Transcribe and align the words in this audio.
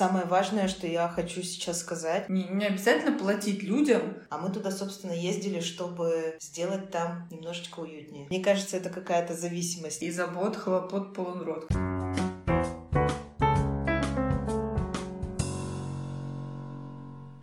самое 0.00 0.24
важное, 0.24 0.66
что 0.66 0.86
я 0.86 1.08
хочу 1.08 1.42
сейчас 1.42 1.80
сказать. 1.80 2.26
Не, 2.30 2.44
не 2.44 2.64
обязательно 2.64 3.18
платить 3.18 3.62
людям. 3.62 4.16
А 4.30 4.38
мы 4.38 4.50
туда, 4.50 4.70
собственно, 4.70 5.12
ездили, 5.12 5.60
чтобы 5.60 6.38
сделать 6.40 6.90
там 6.90 7.28
немножечко 7.30 7.80
уютнее. 7.80 8.26
Мне 8.30 8.42
кажется, 8.42 8.78
это 8.78 8.88
какая-то 8.88 9.34
зависимость. 9.34 10.02
И 10.02 10.10
забот, 10.10 10.56
хлопот 10.56 11.12
полон 11.14 11.42
рот. 11.42 11.66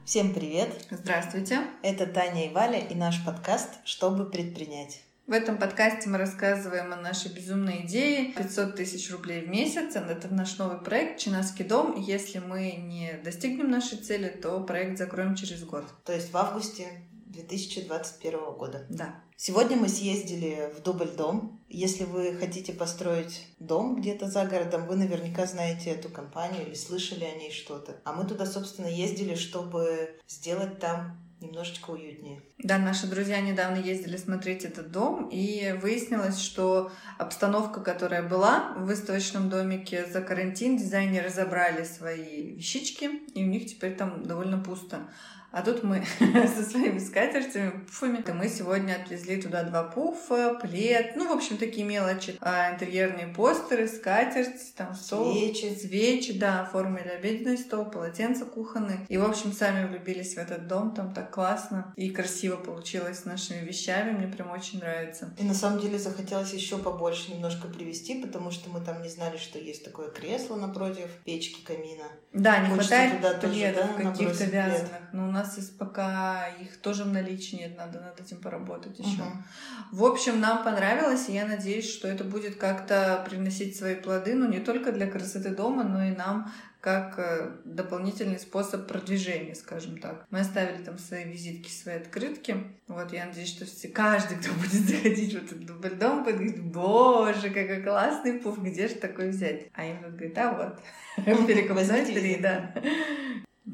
Всем 0.04 0.34
привет! 0.34 0.70
Здравствуйте! 0.90 1.60
Это 1.84 2.08
Таня 2.08 2.48
и 2.48 2.54
Валя 2.54 2.80
и 2.80 2.96
наш 2.96 3.24
подкаст 3.24 3.70
«Чтобы 3.86 4.32
предпринять». 4.32 5.07
В 5.28 5.34
этом 5.34 5.58
подкасте 5.58 6.08
мы 6.08 6.20
рассказываем 6.20 6.94
о 6.94 6.96
нашей 6.96 7.34
безумной 7.34 7.86
идее 7.86 8.32
500 8.32 8.78
тысяч 8.78 9.12
рублей 9.12 9.42
в 9.42 9.50
месяц. 9.50 9.98
Это 9.98 10.34
наш 10.34 10.58
новый 10.58 10.80
проект 10.80 11.20
«Чинаский 11.20 11.66
дом». 11.66 12.00
Если 12.00 12.40
мы 12.40 12.72
не 12.72 13.12
достигнем 13.26 13.70
нашей 13.70 13.98
цели, 13.98 14.30
то 14.30 14.62
проект 14.62 14.98
закроем 14.98 15.36
через 15.36 15.66
год. 15.66 15.84
То 16.06 16.14
есть 16.14 16.32
в 16.32 16.38
августе 16.38 16.88
2021 17.26 18.40
года. 18.58 18.86
Да. 18.90 19.22
Сегодня 19.36 19.76
мы 19.76 19.90
съездили 19.90 20.72
в 20.74 20.82
Дубль 20.82 21.10
дом. 21.10 21.62
Если 21.68 22.06
вы 22.06 22.34
хотите 22.38 22.72
построить 22.72 23.48
дом 23.60 24.00
где-то 24.00 24.30
за 24.30 24.46
городом, 24.46 24.88
вы 24.88 24.96
наверняка 24.96 25.46
знаете 25.46 25.90
эту 25.90 26.08
компанию 26.08 26.66
или 26.66 26.74
слышали 26.74 27.26
о 27.26 27.36
ней 27.36 27.52
что-то. 27.52 28.00
А 28.06 28.14
мы 28.14 28.26
туда, 28.26 28.46
собственно, 28.46 28.88
ездили, 28.88 29.36
чтобы 29.36 30.22
сделать 30.26 30.80
там 30.80 31.27
немножечко 31.42 31.92
уютнее. 31.92 32.42
Да, 32.58 32.78
наши 32.78 33.08
друзья 33.08 33.40
недавно 33.42 33.78
ездили 33.78 34.18
смотреть 34.18 34.66
этот 34.66 34.92
дом, 34.92 35.30
и 35.32 35.74
выяснилось, 35.82 36.40
что 36.40 36.92
обстановка, 37.18 37.82
которая 37.82 38.24
была 38.24 38.74
в 38.76 38.86
выставочном 38.86 39.50
домике 39.50 40.06
за 40.06 40.22
карантин, 40.22 40.78
дизайнеры 40.78 41.30
забрали 41.30 41.84
свои 41.84 42.56
вещички, 42.56 43.10
и 43.34 43.44
у 43.44 43.48
них 43.48 43.68
теперь 43.68 43.96
там 43.96 44.24
довольно 44.24 44.58
пусто. 44.58 45.10
А 45.52 45.62
тут 45.62 45.84
мы 45.84 46.04
со 46.20 46.64
своими 46.64 47.00
скатертями, 47.00 47.72
пуфами. 47.86 48.24
Мы 48.34 48.50
сегодня 48.50 48.94
отвезли 49.02 49.42
туда 49.42 49.64
два 49.64 49.84
пуфа, 49.84 50.56
плед, 50.62 51.14
ну, 51.16 51.28
в 51.28 51.32
общем, 51.32 51.58
такие 51.58 51.86
мелочи. 51.86 52.38
А, 52.42 52.74
интерьерные 52.74 53.28
постеры, 53.28 53.88
скатерть, 53.88 54.76
там 54.76 54.94
стол. 54.94 55.34
Свечи. 55.34 55.76
Свечи, 55.76 56.38
да, 56.38 56.62
оформили 56.62 57.08
обеденный 57.08 57.58
стол, 57.58 57.86
полотенца 57.86 58.46
кухонные. 58.46 59.06
И, 59.08 59.18
в 59.18 59.24
общем, 59.24 59.54
сами 59.54 59.88
влюбились 59.88 60.36
в 60.36 60.38
этот 60.38 60.68
дом, 60.68 60.94
там 60.94 61.14
так 61.14 61.32
классно 61.32 61.94
и 61.96 62.10
красиво 62.10 62.58
получилось 62.58 63.20
с 63.20 63.26
нашими 63.26 63.66
вещами, 63.66 64.12
мне 64.12 64.28
прям 64.28 64.52
очень 64.52 64.80
нравится. 64.80 65.34
И 65.38 65.44
на 65.44 65.54
самом 65.54 65.80
деле 65.80 65.98
захотелось 65.98 66.54
еще 66.54 66.78
побольше 66.78 67.32
немножко 67.32 67.68
привезти, 67.68 68.22
потому 68.22 68.52
что 68.52 68.70
мы 68.70 68.82
там 68.82 69.02
не 69.02 69.10
знали, 69.10 69.38
что 69.38 69.58
есть 69.60 69.84
такое 69.84 70.10
кресло 70.10 70.56
напротив 70.56 71.10
печки 71.26 71.62
камина. 71.64 72.06
Да, 72.34 72.60
не 72.60 72.70
Хочется 72.70 72.96
хватает 72.96 73.18
туда 73.18 73.50
пледов 73.50 73.96
каких-то 73.96 74.44
вязаных. 74.46 74.90
плед. 75.12 75.37
Нас 75.38 75.56
есть 75.56 75.78
пока 75.78 76.48
их 76.48 76.78
тоже 76.78 77.04
в 77.04 77.14
наличии 77.14 77.58
нет, 77.58 77.78
надо 77.78 78.00
над 78.00 78.20
этим 78.20 78.38
поработать 78.38 78.98
еще. 78.98 79.22
Мгм. 79.22 79.44
В 79.92 80.04
общем, 80.04 80.40
нам 80.40 80.64
понравилось, 80.64 81.30
и 81.30 81.34
я 81.34 81.46
надеюсь, 81.46 81.88
что 81.88 82.08
это 82.08 82.24
будет 82.24 82.56
как-то 82.56 83.24
приносить 83.30 83.78
свои 83.78 83.94
плоды, 83.94 84.34
ну 84.34 84.50
не 84.50 84.60
только 84.60 84.92
для 84.92 85.06
красоты 85.06 85.50
дома, 85.50 85.84
но 85.84 86.04
и 86.04 86.16
нам 86.16 86.52
как 86.82 87.20
э, 87.20 87.52
дополнительный 87.66 88.40
способ 88.40 88.88
продвижения, 88.88 89.54
скажем 89.54 90.00
так. 90.00 90.26
Мы 90.32 90.40
оставили 90.40 90.82
там 90.84 90.98
свои 90.98 91.26
визитки, 91.26 91.70
свои 91.70 91.98
открытки. 91.98 92.58
Вот, 92.88 93.14
я 93.14 93.28
надеюсь, 93.28 93.50
что 93.50 93.66
все, 93.66 93.90
каждый, 93.90 94.38
кто 94.38 94.52
будет 94.54 94.72
заходить 94.90 95.34
в 95.36 95.44
этот 95.44 95.66
дубль 95.68 95.96
дом, 95.96 96.24
будет 96.24 96.38
говорить, 96.38 96.64
боже, 96.64 97.52
какой 97.52 97.84
классный 97.84 98.40
пуф, 98.40 98.58
где 98.58 98.88
же 98.88 98.96
такой 98.96 99.30
взять? 99.30 99.68
А 99.74 99.86
им 99.86 100.02
говорит, 100.02 100.36
а 100.40 100.52
вот, 100.52 101.46
перекупать 101.46 102.08
три, 102.08 102.38
да. 102.38 102.74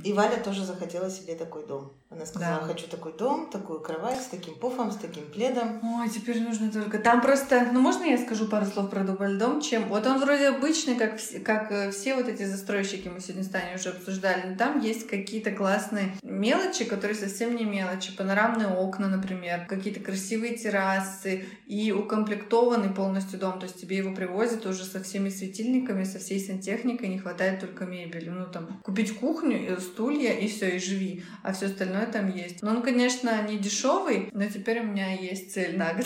И 0.03 0.11
Валя 0.13 0.37
тоже 0.37 0.65
захотела 0.65 1.09
себе 1.09 1.35
такой 1.35 1.67
дом. 1.67 1.93
Она 2.15 2.25
сказала, 2.25 2.61
Да. 2.61 2.67
хочу 2.67 2.87
такой 2.87 3.13
дом, 3.13 3.49
такую 3.49 3.79
кровать 3.79 4.21
с 4.21 4.25
таким 4.27 4.55
пуфом, 4.55 4.91
с 4.91 4.97
таким 4.97 5.25
пледом. 5.25 5.79
Ой, 5.99 6.09
теперь 6.09 6.41
нужно 6.41 6.71
только... 6.71 6.99
Там 6.99 7.21
просто... 7.21 7.69
Ну, 7.71 7.79
можно 7.81 8.03
я 8.03 8.17
скажу 8.17 8.47
пару 8.47 8.65
слов 8.65 8.89
про 8.89 9.03
дом? 9.03 9.61
Чем... 9.61 9.87
Вот 9.89 10.05
он 10.05 10.19
вроде 10.19 10.49
обычный, 10.49 10.95
как, 10.95 11.17
все, 11.17 11.39
как 11.39 11.71
э, 11.71 11.91
все 11.91 12.15
вот 12.15 12.27
эти 12.27 12.43
застройщики 12.43 13.07
мы 13.07 13.19
сегодня 13.19 13.43
с 13.43 13.49
Таней 13.49 13.75
уже 13.75 13.89
обсуждали, 13.89 14.49
но 14.49 14.57
там 14.57 14.79
есть 14.79 15.07
какие-то 15.07 15.51
классные 15.51 16.15
мелочи, 16.21 16.85
которые 16.85 17.15
совсем 17.15 17.55
не 17.55 17.65
мелочи. 17.65 18.15
Панорамные 18.15 18.67
окна, 18.67 19.07
например, 19.07 19.65
какие-то 19.67 19.99
красивые 19.99 20.55
террасы 20.55 21.45
и 21.65 21.91
укомплектованный 21.91 22.89
полностью 22.93 23.39
дом. 23.39 23.59
То 23.59 23.65
есть 23.65 23.81
тебе 23.81 23.97
его 23.97 24.13
привозят 24.13 24.65
уже 24.65 24.83
со 24.83 25.01
всеми 25.01 25.29
светильниками, 25.29 26.03
со 26.03 26.19
всей 26.19 26.39
сантехникой, 26.39 27.09
не 27.09 27.19
хватает 27.19 27.59
только 27.59 27.85
мебели. 27.85 28.29
Ну, 28.29 28.45
там, 28.45 28.79
купить 28.83 29.17
кухню, 29.17 29.73
э, 29.73 29.79
стулья 29.79 30.33
и 30.33 30.47
все, 30.47 30.75
и 30.75 30.79
живи. 30.79 31.23
А 31.41 31.53
все 31.53 31.67
остальное 31.67 32.02
там 32.05 32.33
есть. 32.33 32.61
Но 32.61 32.71
он, 32.71 32.81
конечно, 32.81 33.41
не 33.47 33.57
дешевый, 33.57 34.29
но 34.33 34.45
теперь 34.45 34.81
у 34.81 34.83
меня 34.83 35.13
есть 35.13 35.53
цель 35.53 35.77
на 35.77 35.93
год. 35.93 36.05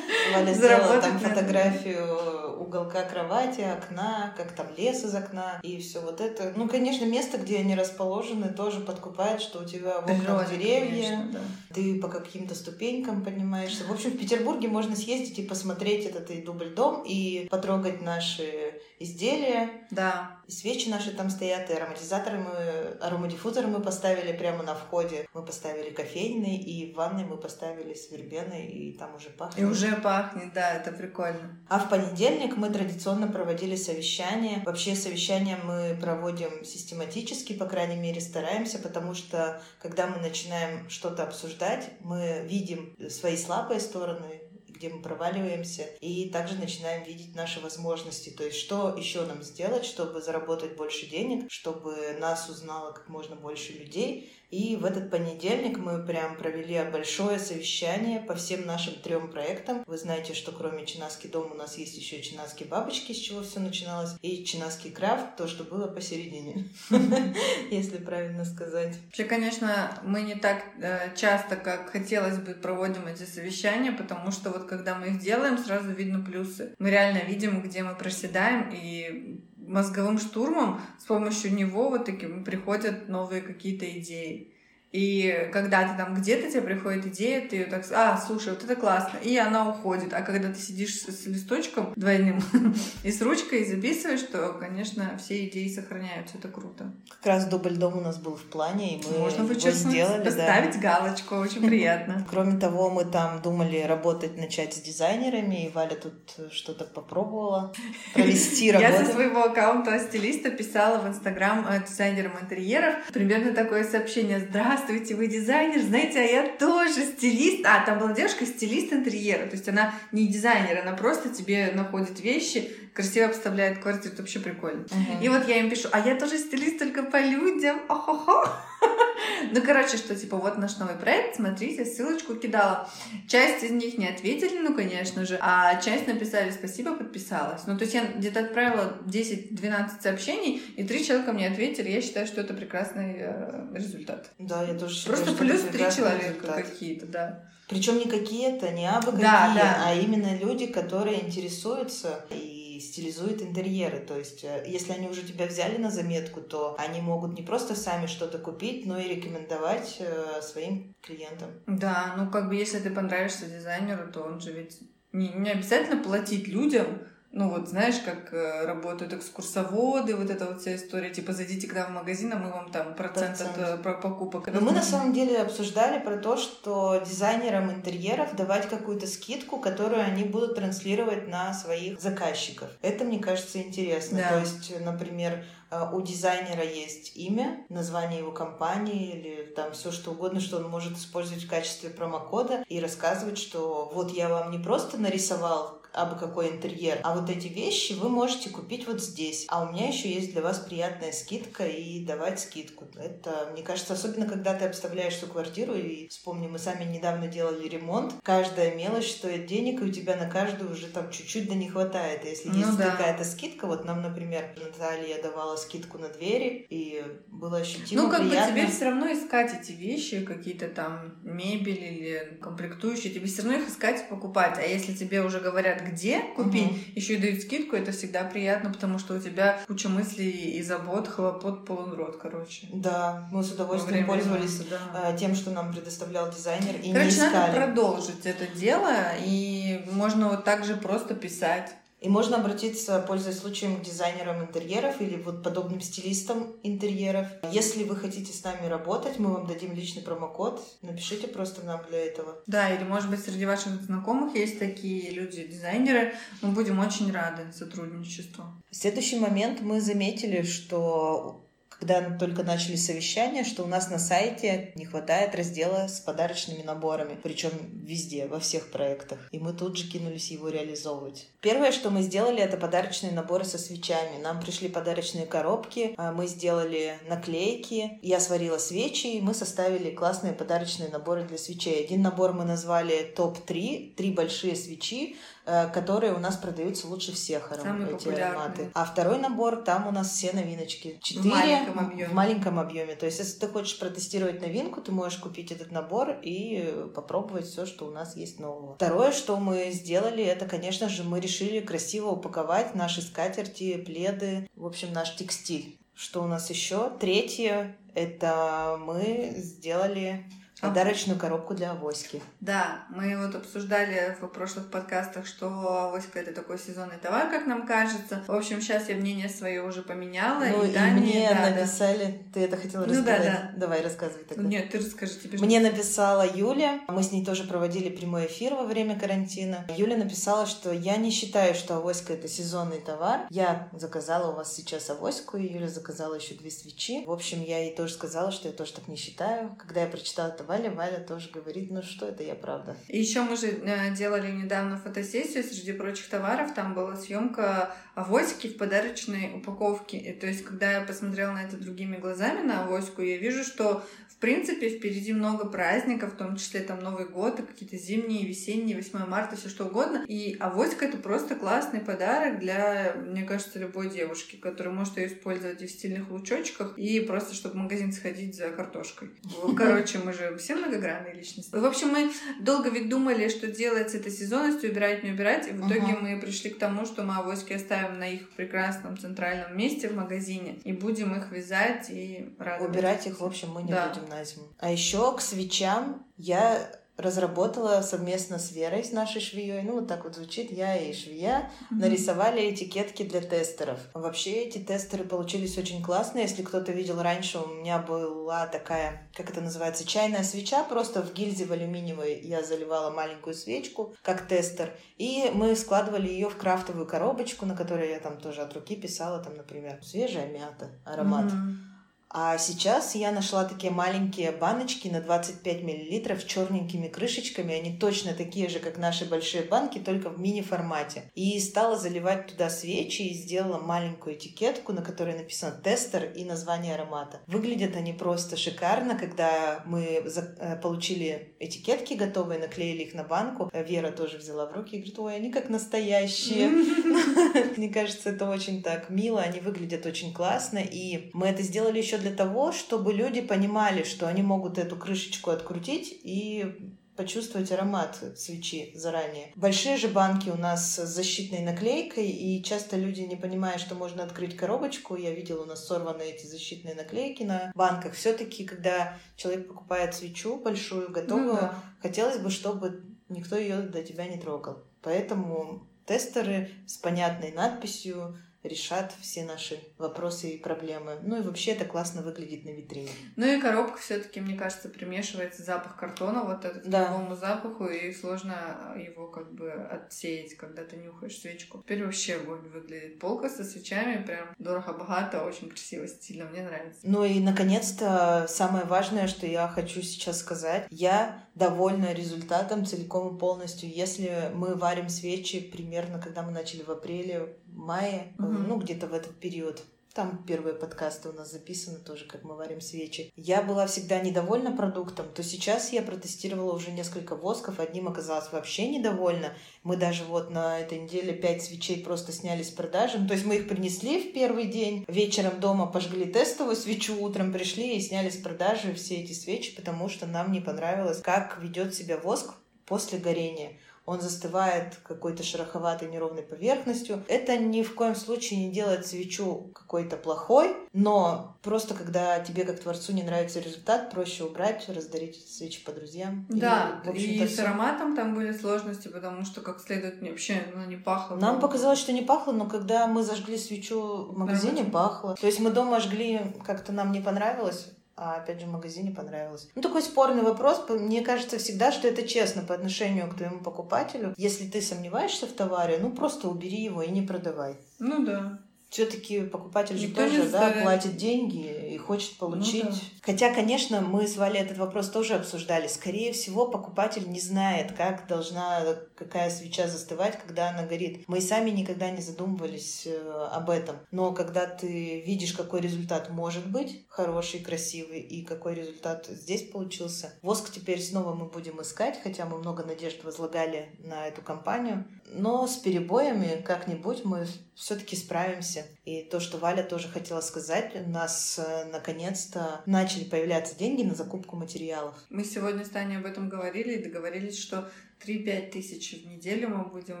Валя 0.34 0.52
сделала 0.54 1.00
там 1.00 1.16
этом. 1.16 1.30
фотографию 1.30 2.60
уголка 2.70 3.02
кровати, 3.02 3.62
окна, 3.62 4.32
как 4.36 4.52
там 4.52 4.66
лес 4.76 5.04
из 5.04 5.14
окна 5.14 5.58
и 5.62 5.80
все 5.80 6.00
вот 6.00 6.20
это. 6.20 6.52
Ну, 6.54 6.68
конечно, 6.68 7.04
место, 7.04 7.38
где 7.38 7.58
они 7.58 7.74
расположены, 7.74 8.48
тоже 8.52 8.80
подкупает, 8.80 9.40
что 9.40 9.60
у 9.60 9.64
тебя 9.64 10.00
в 10.00 10.04
окнах 10.04 10.20
Природа, 10.20 10.46
деревья, 10.50 11.16
конечно, 11.16 11.32
да. 11.32 11.40
ты 11.74 12.00
по 12.00 12.08
каким-то 12.08 12.54
ступенькам 12.54 13.24
поднимаешься. 13.24 13.84
В 13.84 13.92
общем, 13.92 14.10
в 14.10 14.18
Петербурге 14.18 14.68
можно 14.68 14.94
съездить 14.94 15.38
и 15.40 15.42
посмотреть 15.42 16.06
этот 16.06 16.30
и 16.30 16.42
дубль 16.42 16.72
дом, 16.74 17.02
и 17.04 17.48
потрогать 17.50 18.02
наши 18.02 18.69
изделия. 18.98 19.70
Да, 19.90 20.38
И 20.46 20.52
свечи 20.52 20.88
наши 20.88 21.10
там 21.12 21.30
стоят, 21.30 21.70
и 21.70 21.72
ароматизаторы 21.72 22.38
мы, 22.38 22.98
аромадиффузоры 23.00 23.66
мы 23.66 23.80
поставили 23.80 24.36
прямо 24.36 24.62
на 24.62 24.74
входе. 24.74 25.26
Мы 25.34 25.44
поставили 25.44 25.90
кофейный, 25.90 26.56
и 26.56 26.92
в 26.92 26.96
ванной 26.96 27.24
мы 27.24 27.36
поставили 27.36 27.94
с 27.94 28.10
вербеной, 28.10 28.66
и 28.66 28.92
там 28.92 29.14
уже 29.16 29.30
пахнет. 29.30 29.58
и 29.58 29.64
уже 29.64 29.96
пахнет, 29.96 30.52
да, 30.52 30.74
это 30.74 30.92
прикольно. 30.92 31.58
А 31.68 31.78
в 31.78 31.88
понедельник 31.88 32.56
мы 32.56 32.70
традиционно 32.70 33.28
проводили 33.28 33.76
совещание. 33.76 34.62
Вообще 34.64 34.94
совещания 34.94 35.58
мы 35.64 35.96
проводим 36.00 36.64
систематически, 36.64 37.54
по 37.54 37.66
крайней 37.66 37.96
мере 37.96 38.20
стараемся, 38.20 38.78
потому 38.78 39.14
что 39.14 39.62
когда 39.80 40.06
мы 40.06 40.18
начинаем 40.18 40.88
что-то 40.90 41.22
обсуждать, 41.22 41.90
мы 42.00 42.42
видим 42.46 42.96
свои 43.08 43.36
слабые 43.36 43.80
стороны, 43.80 44.39
где 44.80 44.88
мы 44.88 45.02
проваливаемся, 45.02 45.82
и 46.00 46.30
также 46.30 46.54
начинаем 46.54 47.04
видеть 47.04 47.34
наши 47.34 47.60
возможности. 47.60 48.30
То 48.30 48.44
есть, 48.44 48.56
что 48.56 48.96
еще 48.96 49.26
нам 49.26 49.42
сделать, 49.42 49.84
чтобы 49.84 50.22
заработать 50.22 50.74
больше 50.74 51.04
денег, 51.04 51.52
чтобы 51.52 52.16
нас 52.18 52.48
узнало 52.48 52.92
как 52.92 53.08
можно 53.10 53.36
больше 53.36 53.74
людей. 53.74 54.32
И 54.50 54.74
в 54.76 54.84
этот 54.84 55.10
понедельник 55.10 55.78
мы 55.78 56.04
прям 56.04 56.36
провели 56.36 56.82
большое 56.90 57.38
совещание 57.38 58.18
по 58.18 58.34
всем 58.34 58.66
нашим 58.66 58.94
трем 58.94 59.30
проектам. 59.30 59.84
Вы 59.86 59.96
знаете, 59.96 60.34
что 60.34 60.50
кроме 60.50 60.86
Чинаский 60.86 61.30
дом 61.30 61.52
у 61.52 61.54
нас 61.54 61.78
есть 61.78 61.96
еще 61.96 62.20
Чинаские 62.20 62.68
бабочки, 62.68 63.12
с 63.12 63.18
чего 63.18 63.42
все 63.42 63.60
начиналось, 63.60 64.10
и 64.22 64.44
Чинаский 64.44 64.90
крафт, 64.90 65.36
то, 65.36 65.46
что 65.46 65.62
было 65.62 65.86
посередине, 65.86 66.68
если 67.70 67.98
правильно 67.98 68.44
сказать. 68.44 68.96
Вообще, 69.06 69.24
конечно, 69.24 69.96
мы 70.02 70.22
не 70.22 70.34
так 70.34 70.64
э, 70.82 71.14
часто, 71.16 71.54
как 71.54 71.90
хотелось 71.90 72.38
бы, 72.38 72.54
проводим 72.54 73.06
эти 73.06 73.22
совещания, 73.22 73.92
потому 73.92 74.32
что 74.32 74.50
вот 74.50 74.64
когда 74.70 74.94
мы 74.94 75.08
их 75.08 75.18
делаем, 75.18 75.58
сразу 75.58 75.90
видно 75.90 76.24
плюсы. 76.24 76.76
Мы 76.78 76.90
реально 76.90 77.18
видим, 77.26 77.60
где 77.60 77.82
мы 77.82 77.96
проседаем, 77.96 78.70
и 78.72 79.42
мозговым 79.56 80.18
штурмом 80.18 80.80
с 80.96 81.04
помощью 81.04 81.52
него 81.54 81.90
вот 81.90 82.04
таким 82.04 82.44
приходят 82.44 83.08
новые 83.08 83.42
какие-то 83.42 83.84
идеи. 83.98 84.49
И 84.92 85.48
когда 85.52 85.86
ты 85.86 85.96
там 85.96 86.14
где-то 86.14 86.50
тебе 86.50 86.62
приходит 86.62 87.06
идея, 87.06 87.46
ты 87.46 87.56
ее 87.56 87.64
так, 87.66 87.84
а, 87.92 88.16
слушай, 88.18 88.48
вот 88.50 88.64
это 88.64 88.74
классно, 88.74 89.18
и 89.18 89.36
она 89.36 89.68
уходит. 89.70 90.12
А 90.12 90.22
когда 90.22 90.48
ты 90.52 90.58
сидишь 90.58 90.96
с, 90.96 91.06
с 91.06 91.26
листочком 91.26 91.92
двойным 91.94 92.42
и 93.04 93.12
с 93.12 93.22
ручкой 93.22 93.60
и 93.62 93.64
записываешь, 93.64 94.22
то, 94.22 94.52
конечно, 94.54 95.16
все 95.18 95.46
идеи 95.46 95.68
сохраняются, 95.68 96.38
это 96.38 96.48
круто. 96.48 96.92
Как 97.08 97.26
раз 97.26 97.46
дубль 97.46 97.76
дом 97.76 97.98
у 97.98 98.00
нас 98.00 98.18
был 98.18 98.34
в 98.34 98.42
плане, 98.42 98.96
и 98.98 99.06
мы 99.06 99.18
Можно 99.18 99.42
его 99.42 99.70
сделали. 99.70 100.18
да. 100.18 100.24
поставить 100.24 100.80
галочку, 100.80 101.36
очень 101.36 101.64
приятно. 101.64 102.26
Кроме 102.30 102.58
того, 102.58 102.90
мы 102.90 103.04
там 103.04 103.40
думали 103.42 103.80
работать, 103.82 104.36
начать 104.36 104.74
с 104.74 104.80
дизайнерами, 104.80 105.66
и 105.66 105.70
Валя 105.70 105.94
тут 105.94 106.52
что-то 106.52 106.84
попробовала 106.84 107.72
провести 108.14 108.66
Я 108.66 108.90
со 108.90 108.98
работу. 108.98 109.12
своего 109.12 109.44
аккаунта 109.44 110.00
стилиста 110.00 110.50
писала 110.50 110.98
в 110.98 111.06
Инстаграм 111.06 111.64
э, 111.68 111.84
дизайнерам 111.86 112.32
интерьеров 112.40 112.94
примерно 113.12 113.52
такое 113.52 113.84
сообщение. 113.84 114.40
Здравствуйте, 114.40 114.79
вы 114.88 115.26
дизайнер? 115.26 115.80
Знаете, 115.80 116.20
а 116.20 116.22
я 116.22 116.46
тоже 116.48 117.02
стилист. 117.04 117.64
А, 117.64 117.84
там 117.84 117.98
была 117.98 118.12
девушка 118.12 118.46
стилист 118.46 118.92
интерьера. 118.92 119.46
То 119.46 119.56
есть 119.56 119.68
она 119.68 119.94
не 120.12 120.26
дизайнер, 120.26 120.80
она 120.80 120.96
просто 120.96 121.28
тебе 121.28 121.72
находит 121.74 122.20
вещи, 122.20 122.70
красиво 122.94 123.26
обставляет 123.26 123.78
квартиру. 123.78 124.14
Это 124.14 124.22
вообще 124.22 124.40
прикольно. 124.40 124.86
Мгм. 124.90 125.22
И 125.22 125.28
вот 125.28 125.48
я 125.48 125.58
им 125.58 125.70
пишу, 125.70 125.88
а 125.92 126.00
я 126.00 126.14
тоже 126.14 126.38
стилист, 126.38 126.78
только 126.78 127.02
по 127.02 127.20
людям. 127.20 127.80
Охо-хо. 127.88 128.44
Ну, 129.52 129.62
короче, 129.62 129.96
что 129.96 130.14
типа 130.14 130.36
вот 130.36 130.58
наш 130.58 130.76
новый 130.78 130.94
проект, 130.94 131.36
смотрите, 131.36 131.84
ссылочку 131.84 132.34
кидала. 132.34 132.88
Часть 133.28 133.64
из 133.64 133.70
них 133.70 133.98
не 133.98 134.08
ответили, 134.08 134.58
ну, 134.58 134.74
конечно 134.74 135.24
же, 135.24 135.38
а 135.40 135.80
часть 135.80 136.06
написали 136.06 136.50
спасибо, 136.50 136.94
подписалась. 136.94 137.62
Ну, 137.66 137.76
то 137.76 137.82
есть 137.84 137.94
я 137.94 138.04
где-то 138.04 138.40
отправила 138.40 138.98
10-12 139.06 140.00
сообщений, 140.02 140.62
и 140.76 140.84
три 140.84 141.04
человека 141.04 141.32
мне 141.32 141.48
ответили. 141.48 141.90
Я 141.90 142.02
считаю, 142.02 142.26
что 142.26 142.40
это 142.40 142.54
прекрасный 142.54 143.16
э, 143.18 143.66
результат. 143.74 144.30
Да, 144.38 144.62
я 144.62 144.74
тоже 144.74 144.94
считаю, 144.94 145.16
Просто 145.16 145.36
плюс 145.36 145.60
три 145.62 145.84
человека 145.90 146.52
какие-то, 146.52 147.06
да. 147.06 147.50
Причем 147.70 147.98
не 147.98 148.06
какие-то, 148.06 148.70
не 148.72 148.86
абы 148.90 149.12
какие, 149.12 149.22
Да, 149.22 149.52
да. 149.54 149.84
а 149.86 149.94
именно 149.94 150.36
люди, 150.36 150.66
которые 150.66 151.24
интересуются 151.24 152.24
и 152.30 152.80
стилизуют 152.80 153.42
интерьеры. 153.42 154.00
То 154.00 154.18
есть, 154.18 154.42
э, 154.42 154.64
если 154.66 154.92
они 154.92 155.08
уже 155.08 155.22
тебя 155.22 155.46
взяли 155.46 155.76
на 155.76 155.90
заметку, 155.90 156.40
то 156.40 156.74
они 156.78 157.00
могут 157.00 157.38
не 157.38 157.42
просто 157.42 157.76
сами 157.76 158.06
что-то 158.06 158.38
купить, 158.38 158.86
но 158.86 158.98
и 158.98 159.08
рекомендовать 159.08 159.98
э, 160.00 160.42
своим 160.42 160.94
клиентам. 161.00 161.50
Да, 161.66 162.14
ну 162.18 162.30
как 162.30 162.48
бы 162.48 162.56
если 162.56 162.80
ты 162.80 162.90
понравишься 162.90 163.46
дизайнеру, 163.46 164.10
то 164.12 164.22
он 164.22 164.40
же 164.40 164.52
ведь 164.52 164.80
не, 165.12 165.28
не 165.28 165.50
обязательно 165.50 166.02
платить 166.02 166.48
людям. 166.48 166.86
Ну 167.32 167.48
вот 167.48 167.68
знаешь, 167.68 167.94
как 168.04 168.32
э, 168.34 168.64
работают 168.66 169.12
экскурсоводы, 169.12 170.16
вот 170.16 170.30
эта 170.30 170.46
вот 170.46 170.60
вся 170.60 170.74
история, 170.74 171.10
типа 171.10 171.32
зайдите 171.32 171.68
к 171.68 171.74
нам 171.74 171.92
в 171.92 171.94
магазин, 171.94 172.32
а 172.32 172.36
мы 172.36 172.50
вам 172.50 172.72
там 172.72 172.94
процент 172.94 173.40
от 173.40 173.54
Процент. 173.54 173.78
э, 173.78 173.82
про- 173.82 173.94
покупок. 173.94 174.48
Но 174.52 174.60
мы 174.60 174.72
на 174.72 174.82
самом 174.82 175.12
деле 175.12 175.38
обсуждали 175.38 176.00
про 176.02 176.16
то, 176.16 176.36
что 176.36 177.00
дизайнерам 177.06 177.70
интерьеров 177.70 178.34
давать 178.34 178.68
какую-то 178.68 179.06
скидку, 179.06 179.58
которую 179.58 180.02
они 180.02 180.24
будут 180.24 180.56
транслировать 180.56 181.28
на 181.28 181.54
своих 181.54 182.00
заказчиков. 182.00 182.68
Это, 182.82 183.04
мне 183.04 183.20
кажется, 183.20 183.62
интересно. 183.62 184.18
Да. 184.18 184.28
То 184.30 184.38
есть, 184.40 184.80
например, 184.80 185.44
э, 185.70 185.84
у 185.92 186.00
дизайнера 186.02 186.64
есть 186.64 187.16
имя, 187.16 187.64
название 187.68 188.18
его 188.18 188.32
компании 188.32 189.12
или 189.12 189.52
там 189.54 189.70
все 189.72 189.92
что 189.92 190.10
угодно, 190.10 190.40
что 190.40 190.56
он 190.56 190.68
может 190.68 190.96
использовать 190.98 191.44
в 191.44 191.48
качестве 191.48 191.90
промокода 191.90 192.64
и 192.68 192.80
рассказывать, 192.80 193.38
что 193.38 193.88
вот 193.94 194.10
я 194.10 194.28
вам 194.28 194.50
не 194.50 194.58
просто 194.58 194.98
нарисовал 194.98 195.79
абы 195.92 196.18
какой 196.18 196.50
интерьер, 196.50 196.98
а 197.02 197.14
вот 197.18 197.28
эти 197.30 197.48
вещи 197.48 197.94
вы 197.94 198.08
можете 198.08 198.50
купить 198.50 198.86
вот 198.86 199.00
здесь. 199.00 199.46
А 199.48 199.62
у 199.64 199.72
меня 199.72 199.88
еще 199.88 200.08
есть 200.12 200.32
для 200.32 200.42
вас 200.42 200.58
приятная 200.58 201.12
скидка 201.12 201.66
и 201.66 202.04
давать 202.04 202.40
скидку. 202.40 202.86
Это, 202.96 203.48
мне 203.52 203.62
кажется, 203.62 203.94
особенно 203.94 204.26
когда 204.26 204.54
ты 204.54 204.64
обставляешь 204.66 205.16
свою 205.16 205.32
квартиру, 205.32 205.74
и 205.74 206.08
вспомни, 206.08 206.46
мы 206.48 206.58
сами 206.58 206.84
недавно 206.84 207.26
делали 207.26 207.68
ремонт, 207.68 208.14
каждая 208.22 208.74
мелочь 208.74 209.10
стоит 209.10 209.46
денег, 209.46 209.80
и 209.80 209.84
у 209.84 209.92
тебя 209.92 210.16
на 210.16 210.28
каждую 210.28 210.72
уже 210.72 210.86
там 210.86 211.10
чуть-чуть 211.10 211.48
да 211.48 211.54
не 211.54 211.68
хватает. 211.68 212.24
Если 212.24 212.48
Ну 212.48 212.58
есть 212.58 212.76
да. 212.76 212.90
какая-то 212.90 213.24
скидка, 213.24 213.66
вот 213.66 213.84
нам, 213.84 214.02
например, 214.02 214.56
Наталья 214.56 215.20
давала 215.22 215.56
скидку 215.56 215.98
на 215.98 216.08
двери, 216.08 216.66
и 216.70 217.02
было 217.28 217.58
ощутимо 217.58 218.02
Ну, 218.02 218.10
как 218.10 218.20
приятно. 218.20 218.52
бы 218.54 218.60
тебе 218.60 218.70
все 218.70 218.84
равно 218.86 219.12
искать 219.12 219.52
эти 219.60 219.72
вещи, 219.72 220.24
какие-то 220.24 220.68
там 220.68 221.18
мебель 221.22 221.82
или 221.82 222.38
комплектующие, 222.40 223.12
тебе 223.12 223.26
все 223.26 223.42
равно 223.42 223.58
их 223.58 223.68
искать 223.68 224.02
и 224.02 224.10
покупать. 224.10 224.58
А 224.58 224.62
если 224.62 224.92
тебе 224.94 225.22
уже 225.22 225.40
говорят, 225.40 225.79
где 225.80 226.20
купить, 226.36 226.70
Мгм. 226.70 226.80
еще 226.94 227.14
и 227.14 227.16
дают 227.18 227.42
скидку, 227.42 227.76
это 227.76 227.92
всегда 227.92 228.24
приятно, 228.24 228.70
потому 228.72 228.98
что 228.98 229.14
у 229.14 229.18
тебя 229.20 229.60
куча 229.66 229.88
мыслей 229.88 230.30
и 230.30 230.62
забот, 230.62 231.08
хлопот 231.08 231.64
полон 231.66 231.92
рот, 231.94 232.18
короче. 232.20 232.68
Да, 232.72 233.28
мы 233.32 233.42
с 233.42 233.48
Во 233.48 233.54
удовольствием 233.54 234.06
пользовались 234.06 234.58
да. 234.68 235.10
э, 235.12 235.16
тем, 235.18 235.34
что 235.34 235.50
нам 235.50 235.72
предоставлял 235.72 236.30
дизайнер, 236.30 236.76
и 236.82 236.88
не 236.88 236.92
Короче, 236.94 237.10
искали. 237.10 237.32
надо 237.34 237.52
продолжить 237.52 238.24
это 238.26 238.46
дело, 238.46 238.92
и 239.24 239.84
можно 239.92 240.28
вот 240.28 240.44
так 240.44 240.64
же 240.64 240.76
просто 240.76 241.14
писать. 241.14 241.70
И 242.00 242.08
можно 242.08 242.38
обратиться, 242.38 243.04
пользуясь 243.06 243.38
случаем, 243.38 243.76
к 243.76 243.82
дизайнерам 243.82 244.42
интерьеров 244.42 245.00
или 245.00 245.16
вот 245.16 245.42
подобным 245.42 245.80
стилистам 245.80 246.56
интерьеров. 246.62 247.26
Если 247.52 247.84
вы 247.84 247.96
хотите 247.96 248.32
с 248.32 248.42
нами 248.42 248.66
работать, 248.66 249.18
мы 249.18 249.34
вам 249.34 249.46
дадим 249.46 249.74
личный 249.74 250.02
промокод. 250.02 250.62
Напишите 250.82 251.28
просто 251.28 251.64
нам 251.64 251.84
для 251.88 251.98
этого. 251.98 252.38
Да, 252.46 252.70
или 252.74 252.84
может 252.84 253.10
быть 253.10 253.20
среди 253.20 253.44
ваших 253.44 253.82
знакомых 253.82 254.34
есть 254.34 254.58
такие 254.58 255.10
люди, 255.10 255.46
дизайнеры, 255.46 256.14
мы 256.40 256.52
будем 256.52 256.78
очень 256.78 257.12
рады 257.12 257.52
сотрудничеству. 257.52 258.44
В 258.70 258.76
следующий 258.76 259.18
момент 259.18 259.60
мы 259.60 259.80
заметили, 259.80 260.42
что 260.42 261.49
когда 261.80 262.02
только 262.18 262.42
начали 262.42 262.76
совещание, 262.76 263.42
что 263.42 263.64
у 263.64 263.66
нас 263.66 263.88
на 263.90 263.98
сайте 263.98 264.72
не 264.74 264.84
хватает 264.84 265.34
раздела 265.34 265.88
с 265.88 265.98
подарочными 266.00 266.62
наборами, 266.62 267.18
причем 267.22 267.50
везде, 267.72 268.26
во 268.26 268.38
всех 268.38 268.70
проектах. 268.70 269.18
И 269.32 269.38
мы 269.38 269.54
тут 269.54 269.78
же 269.78 269.88
кинулись 269.88 270.30
его 270.30 270.50
реализовывать. 270.50 271.28
Первое, 271.40 271.72
что 271.72 271.88
мы 271.90 272.02
сделали, 272.02 272.40
это 272.40 272.58
подарочные 272.58 273.12
наборы 273.12 273.44
со 273.44 273.56
свечами. 273.56 274.20
Нам 274.22 274.40
пришли 274.40 274.68
подарочные 274.68 275.24
коробки, 275.24 275.94
а 275.96 276.12
мы 276.12 276.26
сделали 276.26 276.98
наклейки, 277.08 277.98
я 278.02 278.20
сварила 278.20 278.58
свечи, 278.58 279.06
и 279.06 279.20
мы 279.22 279.32
составили 279.32 279.90
классные 279.90 280.34
подарочные 280.34 280.90
наборы 280.90 281.24
для 281.24 281.38
свечей. 281.38 281.82
Один 281.82 282.02
набор 282.02 282.34
мы 282.34 282.44
назвали 282.44 283.10
топ-3, 283.16 283.94
три 283.94 284.10
большие 284.10 284.54
свечи, 284.54 285.16
которые 285.44 286.12
у 286.12 286.18
нас 286.18 286.36
продаются 286.36 286.86
лучше 286.86 287.12
всех 287.12 287.50
аром- 287.52 287.62
Самые 287.62 287.96
эти 287.96 288.08
ароматы. 288.08 288.70
А 288.74 288.84
второй 288.84 289.18
набор, 289.18 289.62
там 289.62 289.86
у 289.86 289.90
нас 289.90 290.10
все 290.10 290.32
новиночки. 290.32 290.98
Четыре 291.02 291.30
маленьком 291.34 291.78
объеме. 291.78 292.08
в 292.08 292.12
маленьком 292.14 292.58
объеме. 292.58 292.94
То 292.94 293.06
есть, 293.06 293.18
если 293.18 293.38
ты 293.38 293.48
хочешь 293.48 293.78
протестировать 293.78 294.40
новинку, 294.40 294.80
ты 294.80 294.92
можешь 294.92 295.18
купить 295.18 295.50
этот 295.50 295.72
набор 295.72 296.16
и 296.22 296.62
э, 296.64 296.88
попробовать 296.94 297.46
все, 297.46 297.66
что 297.66 297.86
у 297.86 297.90
нас 297.90 298.16
есть 298.16 298.38
нового. 298.38 298.74
Второе, 298.74 299.12
что 299.12 299.36
мы 299.38 299.70
сделали, 299.72 300.22
это, 300.22 300.46
конечно 300.46 300.88
же, 300.88 301.04
мы 301.04 301.20
решили 301.20 301.60
красиво 301.60 302.10
упаковать 302.10 302.74
наши 302.74 303.02
скатерти, 303.02 303.76
пледы, 303.78 304.48
в 304.54 304.66
общем, 304.66 304.92
наш 304.92 305.16
текстиль. 305.16 305.76
Что 305.94 306.22
у 306.22 306.26
нас 306.26 306.48
еще? 306.50 306.90
Третье, 306.98 307.76
это 307.94 308.78
мы 308.80 309.34
сделали 309.36 310.24
подарочную 310.60 311.18
коробку 311.18 311.54
для 311.54 311.72
авоськи. 311.72 312.22
Да, 312.40 312.84
мы 312.90 313.16
вот 313.24 313.34
обсуждали 313.34 314.16
в 314.20 314.26
прошлых 314.28 314.70
подкастах, 314.70 315.26
что 315.26 315.46
авоська 315.86 316.20
это 316.20 316.32
такой 316.32 316.58
сезонный 316.58 316.98
товар, 316.98 317.30
как 317.30 317.46
нам 317.46 317.66
кажется. 317.66 318.22
В 318.26 318.32
общем, 318.34 318.60
сейчас 318.60 318.88
я 318.88 318.96
мнение 318.96 319.28
свое 319.28 319.62
уже 319.62 319.82
поменяла. 319.82 320.44
Ну 320.44 320.64
и, 320.64 320.70
и 320.70 320.72
Таня, 320.72 321.00
мне 321.00 321.28
да, 321.30 321.50
да. 321.50 321.56
написали, 321.56 322.22
ты 322.32 322.40
это 322.40 322.56
хотела 322.56 322.84
Ну 322.84 323.02
да, 323.02 323.16
рассказать? 323.16 323.24
да. 323.24 323.52
Давай, 323.56 323.82
рассказывай 323.82 324.24
тогда. 324.24 324.42
Нет, 324.42 324.70
ты 324.70 324.78
расскажи, 324.78 325.14
тебе 325.14 325.38
Мне 325.38 325.60
написала 325.60 326.26
Юля, 326.26 326.80
мы 326.88 327.02
с 327.02 327.12
ней 327.12 327.24
тоже 327.24 327.44
проводили 327.44 327.88
прямой 327.88 328.26
эфир 328.26 328.54
во 328.54 328.64
время 328.64 328.98
карантина. 328.98 329.64
Юля 329.76 329.96
написала, 329.96 330.46
что 330.46 330.72
я 330.72 330.96
не 330.96 331.10
считаю, 331.10 331.54
что 331.54 331.76
авоська 331.76 332.12
это 332.12 332.28
сезонный 332.28 332.80
товар. 332.80 333.26
Я 333.30 333.68
заказала 333.72 334.32
у 334.32 334.36
вас 334.36 334.54
сейчас 334.54 334.90
авоську, 334.90 335.36
и 335.36 335.46
Юля 335.52 335.68
заказала 335.68 336.14
еще 336.14 336.34
две 336.34 336.50
свечи. 336.50 337.04
В 337.06 337.10
общем, 337.12 337.42
я 337.42 337.58
ей 337.58 337.74
тоже 337.74 337.94
сказала, 337.94 338.30
что 338.30 338.48
я 338.48 338.54
тоже 338.54 338.72
так 338.72 338.88
не 338.88 338.96
считаю. 338.96 339.54
Когда 339.58 339.82
я 339.82 339.86
прочитала 339.86 340.28
это 340.28 340.44
Валя, 340.50 340.72
Валя 340.72 340.98
тоже 340.98 341.30
говорит, 341.30 341.70
ну 341.70 341.80
что 341.80 342.08
это 342.08 342.24
я 342.24 342.34
правда. 342.34 342.76
И 342.88 342.98
еще 342.98 343.22
мы 343.22 343.36
же 343.36 343.46
э, 343.46 343.94
делали 343.94 344.32
недавно 344.32 344.76
фотосессию 344.76 345.44
среди 345.44 345.72
прочих 345.72 346.08
товаров. 346.08 346.54
Там 346.54 346.74
была 346.74 346.96
съемка 346.96 347.72
авоськи 347.94 348.48
в 348.48 348.56
подарочной 348.56 349.30
упаковке. 349.36 349.98
И, 349.98 350.12
то 350.12 350.26
есть, 350.26 350.42
когда 350.42 350.72
я 350.72 350.80
посмотрела 350.80 351.30
на 351.30 351.44
это 351.44 351.56
другими 351.56 351.98
глазами, 351.98 352.44
на 352.44 352.64
авоську, 352.64 353.00
я 353.00 353.18
вижу, 353.18 353.44
что 353.44 353.84
в 354.08 354.16
принципе 354.20 354.68
впереди 354.68 355.14
много 355.14 355.46
праздников, 355.46 356.12
в 356.12 356.16
том 356.16 356.36
числе 356.36 356.60
там 356.60 356.80
Новый 356.80 357.08
год, 357.08 357.40
и 357.40 357.42
какие-то 357.42 357.78
зимние, 357.78 358.26
весенние, 358.26 358.76
8 358.76 359.06
марта, 359.06 359.36
все 359.36 359.48
что 359.48 359.64
угодно. 359.64 360.04
И 360.08 360.36
авоська 360.38 360.84
это 360.84 360.98
просто 360.98 361.36
классный 361.36 361.80
подарок 361.80 362.38
для, 362.38 362.96
мне 362.98 363.22
кажется, 363.22 363.58
любой 363.58 363.88
девушки, 363.88 364.36
которая 364.36 364.74
может 364.74 364.98
ее 364.98 365.06
использовать 365.06 365.62
и 365.62 365.66
в 365.66 365.70
стильных 365.70 366.10
лучочках, 366.10 366.76
и 366.76 367.00
просто 367.00 367.34
чтобы 367.34 367.54
в 367.54 367.58
магазин 367.58 367.92
сходить 367.92 368.36
за 368.36 368.50
картошкой. 368.50 369.08
Короче, 369.56 369.98
мы 370.00 370.12
же 370.12 370.36
все 370.40 370.54
многогранные 370.56 371.14
личности. 371.14 371.54
В 371.54 371.64
общем, 371.64 371.88
мы 371.88 372.10
долго 372.40 372.70
ведь 372.70 372.88
думали, 372.88 373.28
что 373.28 373.46
делать 373.46 373.90
с 373.90 373.94
этой 373.94 374.10
сезонностью, 374.10 374.70
убирать, 374.70 375.02
не 375.04 375.10
убирать, 375.12 375.48
и 375.48 375.52
в 375.52 375.66
итоге 375.66 375.94
мы 375.94 376.20
пришли 376.20 376.50
к 376.50 376.58
тому, 376.58 376.86
что 376.86 377.02
мы 377.02 377.16
авоськи 377.16 377.52
оставим 377.52 377.98
на 377.98 378.08
их 378.08 378.30
прекрасном 378.30 378.98
центральном 378.98 379.56
месте 379.56 379.88
в 379.88 379.94
магазине 379.94 380.58
и 380.64 380.72
будем 380.72 381.14
их 381.14 381.30
вязать 381.30 381.90
и 381.90 382.34
радовать. 382.38 382.70
Убирать 382.70 383.06
их, 383.06 383.20
в 383.20 383.24
общем, 383.24 383.50
мы 383.50 383.62
не 383.62 383.70
Да. 383.72 383.88
будем 383.88 384.08
на 384.08 384.24
зиму. 384.24 384.48
А 384.58 384.70
еще 384.70 385.16
к 385.16 385.20
свечам 385.20 386.04
я 386.16 386.70
разработала 387.00 387.82
совместно 387.82 388.38
с 388.38 388.52
Верой, 388.52 388.84
с 388.84 388.92
нашей 388.92 389.20
швеей, 389.20 389.62
ну 389.62 389.74
вот 389.74 389.88
так 389.88 390.04
вот 390.04 390.14
звучит, 390.14 390.50
я 390.52 390.76
и 390.76 390.92
швея, 390.92 391.50
Мгм. 391.70 391.80
нарисовали 391.80 392.50
этикетки 392.50 393.02
для 393.02 393.20
тестеров. 393.20 393.78
Вообще 393.94 394.32
эти 394.44 394.58
тестеры 394.58 395.04
получились 395.04 395.56
очень 395.58 395.82
классные. 395.82 396.24
Если 396.24 396.42
кто-то 396.42 396.72
видел 396.72 397.00
раньше, 397.02 397.38
у 397.38 397.46
меня 397.46 397.78
была 397.78 398.46
такая, 398.46 399.08
как 399.16 399.30
это 399.30 399.40
называется, 399.40 399.86
чайная 399.86 400.22
свеча, 400.22 400.64
просто 400.64 401.02
в 401.02 401.12
гильзе 401.12 401.44
в 401.44 401.52
алюминиевой 401.52 402.20
я 402.22 402.42
заливала 402.42 402.90
маленькую 402.90 403.34
свечку, 403.34 403.94
как 404.02 404.26
тестер, 404.28 404.72
и 404.98 405.30
мы 405.34 405.56
складывали 405.56 406.08
ее 406.08 406.28
в 406.28 406.36
крафтовую 406.36 406.86
коробочку, 406.86 407.46
на 407.46 407.56
которой 407.56 407.90
я 407.90 408.00
там 408.00 408.18
тоже 408.18 408.42
от 408.42 408.52
руки 408.54 408.76
писала, 408.76 409.22
там, 409.22 409.36
например, 409.36 409.78
свежая 409.82 410.26
мята, 410.26 410.70
аромат. 410.84 411.26
Мгм. 411.26 411.69
А 412.12 412.38
сейчас 412.38 412.96
я 412.96 413.12
нашла 413.12 413.44
такие 413.44 413.72
маленькие 413.72 414.32
баночки 414.32 414.88
на 414.88 415.00
25 415.00 415.62
мл 415.62 416.18
с 416.18 416.24
черненькими 416.24 416.88
крышечками. 416.88 417.54
Они 417.54 417.76
точно 417.76 418.14
такие 418.14 418.48
же, 418.48 418.58
как 418.58 418.78
наши 418.78 419.04
большие 419.04 419.44
банки, 419.44 419.78
только 419.78 420.10
в 420.10 420.18
мини-формате. 420.18 421.04
И 421.14 421.38
стала 421.38 421.76
заливать 421.76 422.26
туда 422.26 422.50
свечи 422.50 423.02
и 423.02 423.14
сделала 423.14 423.58
маленькую 423.58 424.16
этикетку, 424.16 424.72
на 424.72 424.82
которой 424.82 425.16
написано 425.16 425.52
тестер 425.52 426.12
и 426.12 426.24
название 426.24 426.74
аромата. 426.74 427.20
Выглядят 427.28 427.76
они 427.76 427.92
просто 427.92 428.36
шикарно. 428.36 428.98
Когда 428.98 429.62
мы 429.64 430.02
э, 430.04 430.56
получили 430.60 431.36
этикетки 431.38 431.94
готовые, 431.94 432.40
наклеили 432.40 432.82
их 432.82 432.94
на 432.94 433.04
банку, 433.04 433.48
Вера 433.54 433.92
тоже 433.92 434.18
взяла 434.18 434.46
в 434.46 434.52
руки 434.52 434.74
и 434.74 434.78
говорит, 434.78 434.98
ой, 434.98 435.14
они 435.14 435.30
как 435.30 435.48
настоящие. 435.48 436.48
Мне 437.56 437.68
кажется, 437.68 438.10
это 438.10 438.28
очень 438.28 438.64
так 438.64 438.90
мило, 438.90 439.20
они 439.20 439.38
выглядят 439.38 439.86
очень 439.86 440.12
классно. 440.12 440.58
И 440.58 441.10
мы 441.12 441.28
это 441.28 441.44
сделали 441.44 441.78
еще 441.78 441.99
для 442.00 442.12
того, 442.12 442.52
чтобы 442.52 442.92
люди 442.92 443.20
понимали, 443.20 443.84
что 443.84 444.08
они 444.08 444.22
могут 444.22 444.58
эту 444.58 444.76
крышечку 444.76 445.30
открутить 445.30 445.96
и 446.02 446.74
почувствовать 446.96 447.50
аромат 447.50 447.98
свечи 448.16 448.72
заранее. 448.74 449.32
Большие 449.34 449.78
же 449.78 449.88
банки 449.88 450.28
у 450.28 450.36
нас 450.36 450.74
с 450.74 450.86
защитной 450.86 451.40
наклейкой, 451.40 452.10
и 452.10 452.42
часто 452.42 452.76
люди, 452.76 453.00
не 453.00 453.16
понимая, 453.16 453.56
что 453.56 453.74
можно 453.74 454.02
открыть 454.02 454.36
коробочку, 454.36 454.96
я 454.96 455.14
видела 455.14 455.44
у 455.44 455.46
нас 455.46 455.66
сорваны 455.66 456.02
эти 456.02 456.26
защитные 456.26 456.74
наклейки 456.74 457.22
на 457.22 457.52
банках. 457.54 457.94
Все-таки, 457.94 458.44
когда 458.44 458.98
человек 459.16 459.48
покупает 459.48 459.94
свечу 459.94 460.36
большую, 460.36 460.90
готовую, 460.90 461.26
ну, 461.26 461.40
да. 461.40 461.54
хотелось 461.80 462.18
бы, 462.18 462.28
чтобы 462.28 462.84
никто 463.08 463.36
ее 463.36 463.62
до 463.62 463.82
тебя 463.82 464.06
не 464.06 464.18
трогал. 464.18 464.58
Поэтому 464.82 465.66
тестеры 465.86 466.50
с 466.66 466.76
понятной 466.76 467.32
надписью 467.32 468.18
решат 468.42 468.94
все 469.00 469.24
наши 469.24 469.60
вопросы 469.78 470.30
и 470.30 470.38
проблемы. 470.38 470.98
Ну 471.02 471.18
и 471.18 471.22
вообще 471.22 471.52
это 471.52 471.64
классно 471.64 472.02
выглядит 472.02 472.44
на 472.44 472.50
витрине. 472.50 472.90
Ну 473.16 473.26
и 473.26 473.40
коробка 473.40 473.78
все-таки, 473.78 474.20
мне 474.20 474.36
кажется, 474.36 474.68
примешивается 474.68 475.42
запах 475.42 475.76
картона 475.76 476.24
вот 476.24 476.44
этот 476.44 476.68
да. 476.68 476.84
к 476.84 476.90
любому 476.90 477.16
запаху, 477.16 477.66
и 477.66 477.92
сложно 477.92 478.74
его 478.76 479.08
как 479.08 479.32
бы 479.32 479.50
отсеять, 479.50 480.36
когда 480.36 480.64
ты 480.64 480.76
нюхаешь 480.76 481.18
свечку. 481.18 481.62
Теперь 481.62 481.84
вообще 481.84 482.14
огонь 482.14 482.48
выглядит. 482.48 482.98
Полка 482.98 483.28
со 483.28 483.44
свечами 483.44 484.02
прям 484.04 484.34
дорого-богато, 484.38 485.24
очень 485.24 485.48
красиво, 485.48 485.86
стильно, 485.86 486.24
мне 486.26 486.42
нравится. 486.42 486.80
Ну 486.82 487.04
и, 487.04 487.20
наконец-то, 487.20 488.26
самое 488.28 488.64
важное, 488.64 489.06
что 489.06 489.26
я 489.26 489.48
хочу 489.48 489.82
сейчас 489.82 490.20
сказать. 490.20 490.66
Я 490.70 491.28
довольна 491.34 491.92
результатом 491.92 492.64
целиком 492.64 493.16
и 493.16 493.18
полностью. 493.18 493.70
Если 493.70 494.30
мы 494.34 494.54
варим 494.54 494.88
свечи 494.88 495.40
примерно, 495.40 496.00
когда 496.00 496.22
мы 496.22 496.32
начали 496.32 496.62
в 496.62 496.70
апреле, 496.70 497.36
мае, 497.54 498.14
угу. 498.18 498.28
ну 498.28 498.58
где-то 498.58 498.86
в 498.86 498.94
этот 498.94 499.14
период, 499.16 499.62
там 499.94 500.22
первые 500.24 500.54
подкасты 500.54 501.08
у 501.08 501.12
нас 501.12 501.32
записаны 501.32 501.78
тоже, 501.78 502.04
как 502.04 502.22
мы 502.22 502.36
варим 502.36 502.60
свечи. 502.60 503.12
Я 503.16 503.42
была 503.42 503.66
всегда 503.66 503.98
недовольна 503.98 504.56
продуктом, 504.56 505.06
то 505.12 505.24
сейчас 505.24 505.72
я 505.72 505.82
протестировала 505.82 506.54
уже 506.54 506.70
несколько 506.70 507.16
восков, 507.16 507.58
одним 507.58 507.88
оказалась 507.88 508.30
вообще 508.30 508.68
недовольна. 508.68 509.34
Мы 509.64 509.76
даже 509.76 510.04
вот 510.04 510.30
на 510.30 510.60
этой 510.60 510.78
неделе 510.78 511.12
пять 511.12 511.42
свечей 511.42 511.82
просто 511.82 512.12
сняли 512.12 512.44
с 512.44 512.50
продажи. 512.50 512.98
Ну, 512.98 513.08
то 513.08 513.14
есть 513.14 513.26
мы 513.26 513.36
их 513.36 513.48
принесли 513.48 514.00
в 514.00 514.14
первый 514.14 514.46
день, 514.46 514.84
вечером 514.86 515.40
дома 515.40 515.66
пожгли 515.66 516.04
тестовую 516.04 516.54
свечу, 516.54 517.02
утром 517.02 517.32
пришли 517.32 517.76
и 517.76 517.80
сняли 517.80 518.10
с 518.10 518.16
продажи 518.16 518.74
все 518.74 518.96
эти 518.96 519.12
свечи, 519.12 519.56
потому 519.56 519.88
что 519.88 520.06
нам 520.06 520.30
не 520.30 520.40
понравилось, 520.40 521.00
как 521.02 521.38
ведет 521.42 521.74
себя 521.74 521.98
воск 521.98 522.34
после 522.64 523.00
горения 523.00 523.54
он 523.86 524.00
застывает 524.00 524.78
какой-то 524.84 525.22
шероховатой 525.22 525.88
неровной 525.88 526.22
поверхностью. 526.22 527.02
Это 527.08 527.36
ни 527.36 527.62
в 527.62 527.74
коем 527.74 527.94
случае 527.94 528.46
не 528.46 528.52
делает 528.52 528.86
свечу 528.86 529.50
какой-то 529.54 529.96
плохой, 529.96 530.54
но 530.72 531.36
просто 531.42 531.74
когда 531.74 532.20
тебе 532.20 532.44
как 532.44 532.60
творцу 532.60 532.92
не 532.92 533.02
нравится 533.02 533.40
результат, 533.40 533.90
проще 533.90 534.24
убрать, 534.24 534.68
раздарить 534.68 535.26
свечи 535.28 535.64
по 535.64 535.72
друзьям. 535.72 536.26
Да, 536.28 536.82
и, 536.94 537.22
и 537.22 537.26
с 537.26 537.38
ароматом 537.38 537.96
там 537.96 538.14
были 538.14 538.32
сложности, 538.32 538.88
потому 538.88 539.24
что 539.24 539.40
как 539.40 539.60
следует 539.60 540.00
вообще 540.00 540.46
ну, 540.54 540.64
не 540.66 540.76
пахло. 540.76 541.16
Нам 541.16 541.40
показалось, 541.40 541.78
что 541.78 541.92
не 541.92 542.02
пахло, 542.02 542.32
но 542.32 542.46
когда 542.46 542.86
мы 542.86 543.02
зажгли 543.02 543.36
свечу 543.36 544.06
в 544.10 544.16
магазине, 544.16 544.64
пахло. 544.64 545.16
То 545.20 545.26
есть 545.26 545.40
мы 545.40 545.50
дома 545.50 545.80
жгли, 545.80 546.20
как-то 546.44 546.72
нам 546.72 546.92
не 546.92 547.00
понравилось, 547.00 547.68
а 548.00 548.14
опять 548.16 548.40
же 548.40 548.46
в 548.46 548.50
магазине 548.50 548.90
понравилось. 548.90 549.48
Ну, 549.54 549.60
такой 549.60 549.82
спорный 549.82 550.22
вопрос. 550.22 550.64
Мне 550.68 551.02
кажется 551.02 551.38
всегда, 551.38 551.70
что 551.70 551.86
это 551.86 552.08
честно 552.08 552.42
по 552.42 552.54
отношению 552.54 553.10
к 553.10 553.16
твоему 553.16 553.40
покупателю. 553.40 554.14
Если 554.16 554.48
ты 554.48 554.62
сомневаешься 554.62 555.26
в 555.26 555.32
товаре, 555.32 555.78
ну, 555.78 555.92
просто 555.92 556.28
убери 556.28 556.62
его 556.62 556.82
и 556.82 556.90
не 556.90 557.02
продавай. 557.02 557.56
Ну 557.78 558.04
да 558.04 558.40
все-таки 558.70 559.22
покупатель 559.22 559.76
же 559.76 559.88
Никто 559.88 560.02
тоже 560.02 560.28
да, 560.30 560.52
платит 560.62 560.96
деньги 560.96 561.74
и 561.74 561.76
хочет 561.76 562.16
получить. 562.18 562.64
Ну, 562.64 562.70
да. 562.70 562.76
Хотя, 563.02 563.34
конечно, 563.34 563.80
мы 563.80 564.06
с 564.06 564.16
Валей 564.16 564.40
этот 564.40 564.58
вопрос 564.58 564.90
тоже 564.90 565.14
обсуждали. 565.14 565.66
Скорее 565.66 566.12
всего, 566.12 566.46
покупатель 566.46 567.10
не 567.10 567.20
знает, 567.20 567.72
как 567.72 568.06
должна 568.06 568.64
какая 568.94 569.28
свеча 569.30 569.66
застывать, 569.66 570.18
когда 570.24 570.50
она 570.50 570.62
горит. 570.62 571.02
Мы 571.08 571.20
сами 571.20 571.50
никогда 571.50 571.90
не 571.90 572.00
задумывались 572.00 572.86
э, 572.86 573.28
об 573.32 573.50
этом. 573.50 573.76
Но 573.90 574.12
когда 574.12 574.46
ты 574.46 575.00
видишь, 575.00 575.32
какой 575.32 575.60
результат 575.60 576.10
может 576.10 576.46
быть 576.46 576.84
хороший, 576.88 577.40
красивый, 577.40 578.00
и 578.00 578.24
какой 578.24 578.54
результат 578.54 579.06
здесь 579.08 579.50
получился, 579.50 580.14
воск 580.22 580.52
теперь 580.52 580.80
снова 580.80 581.14
мы 581.14 581.26
будем 581.26 581.60
искать, 581.60 581.98
хотя 582.00 582.24
мы 582.24 582.38
много 582.38 582.62
надежд 582.62 583.02
возлагали 583.02 583.70
на 583.80 584.06
эту 584.06 584.22
компанию. 584.22 584.86
Но 585.12 585.46
с 585.46 585.56
перебоями 585.56 586.42
как-нибудь 586.42 587.04
мы 587.04 587.26
все-таки 587.54 587.96
справимся. 587.96 588.64
И 588.84 589.02
то, 589.02 589.20
что 589.20 589.38
Валя 589.38 589.62
тоже 589.62 589.88
хотела 589.88 590.20
сказать, 590.20 590.74
у 590.74 590.88
нас 590.88 591.38
э, 591.38 591.64
наконец-то 591.70 592.62
начали 592.66 593.04
появляться 593.04 593.56
деньги 593.56 593.82
на 593.82 593.94
закупку 593.94 594.36
материалов. 594.36 594.94
Мы 595.10 595.24
сегодня 595.24 595.64
с 595.64 595.68
Таней 595.68 595.98
об 595.98 596.06
этом 596.06 596.28
говорили 596.28 596.74
и 596.74 596.82
договорились, 596.82 597.38
что 597.38 597.68
3-5 598.04 598.50
тысяч 598.50 599.02
в 599.02 599.06
неделю 599.06 599.48
мы 599.50 599.64
будем 599.64 600.00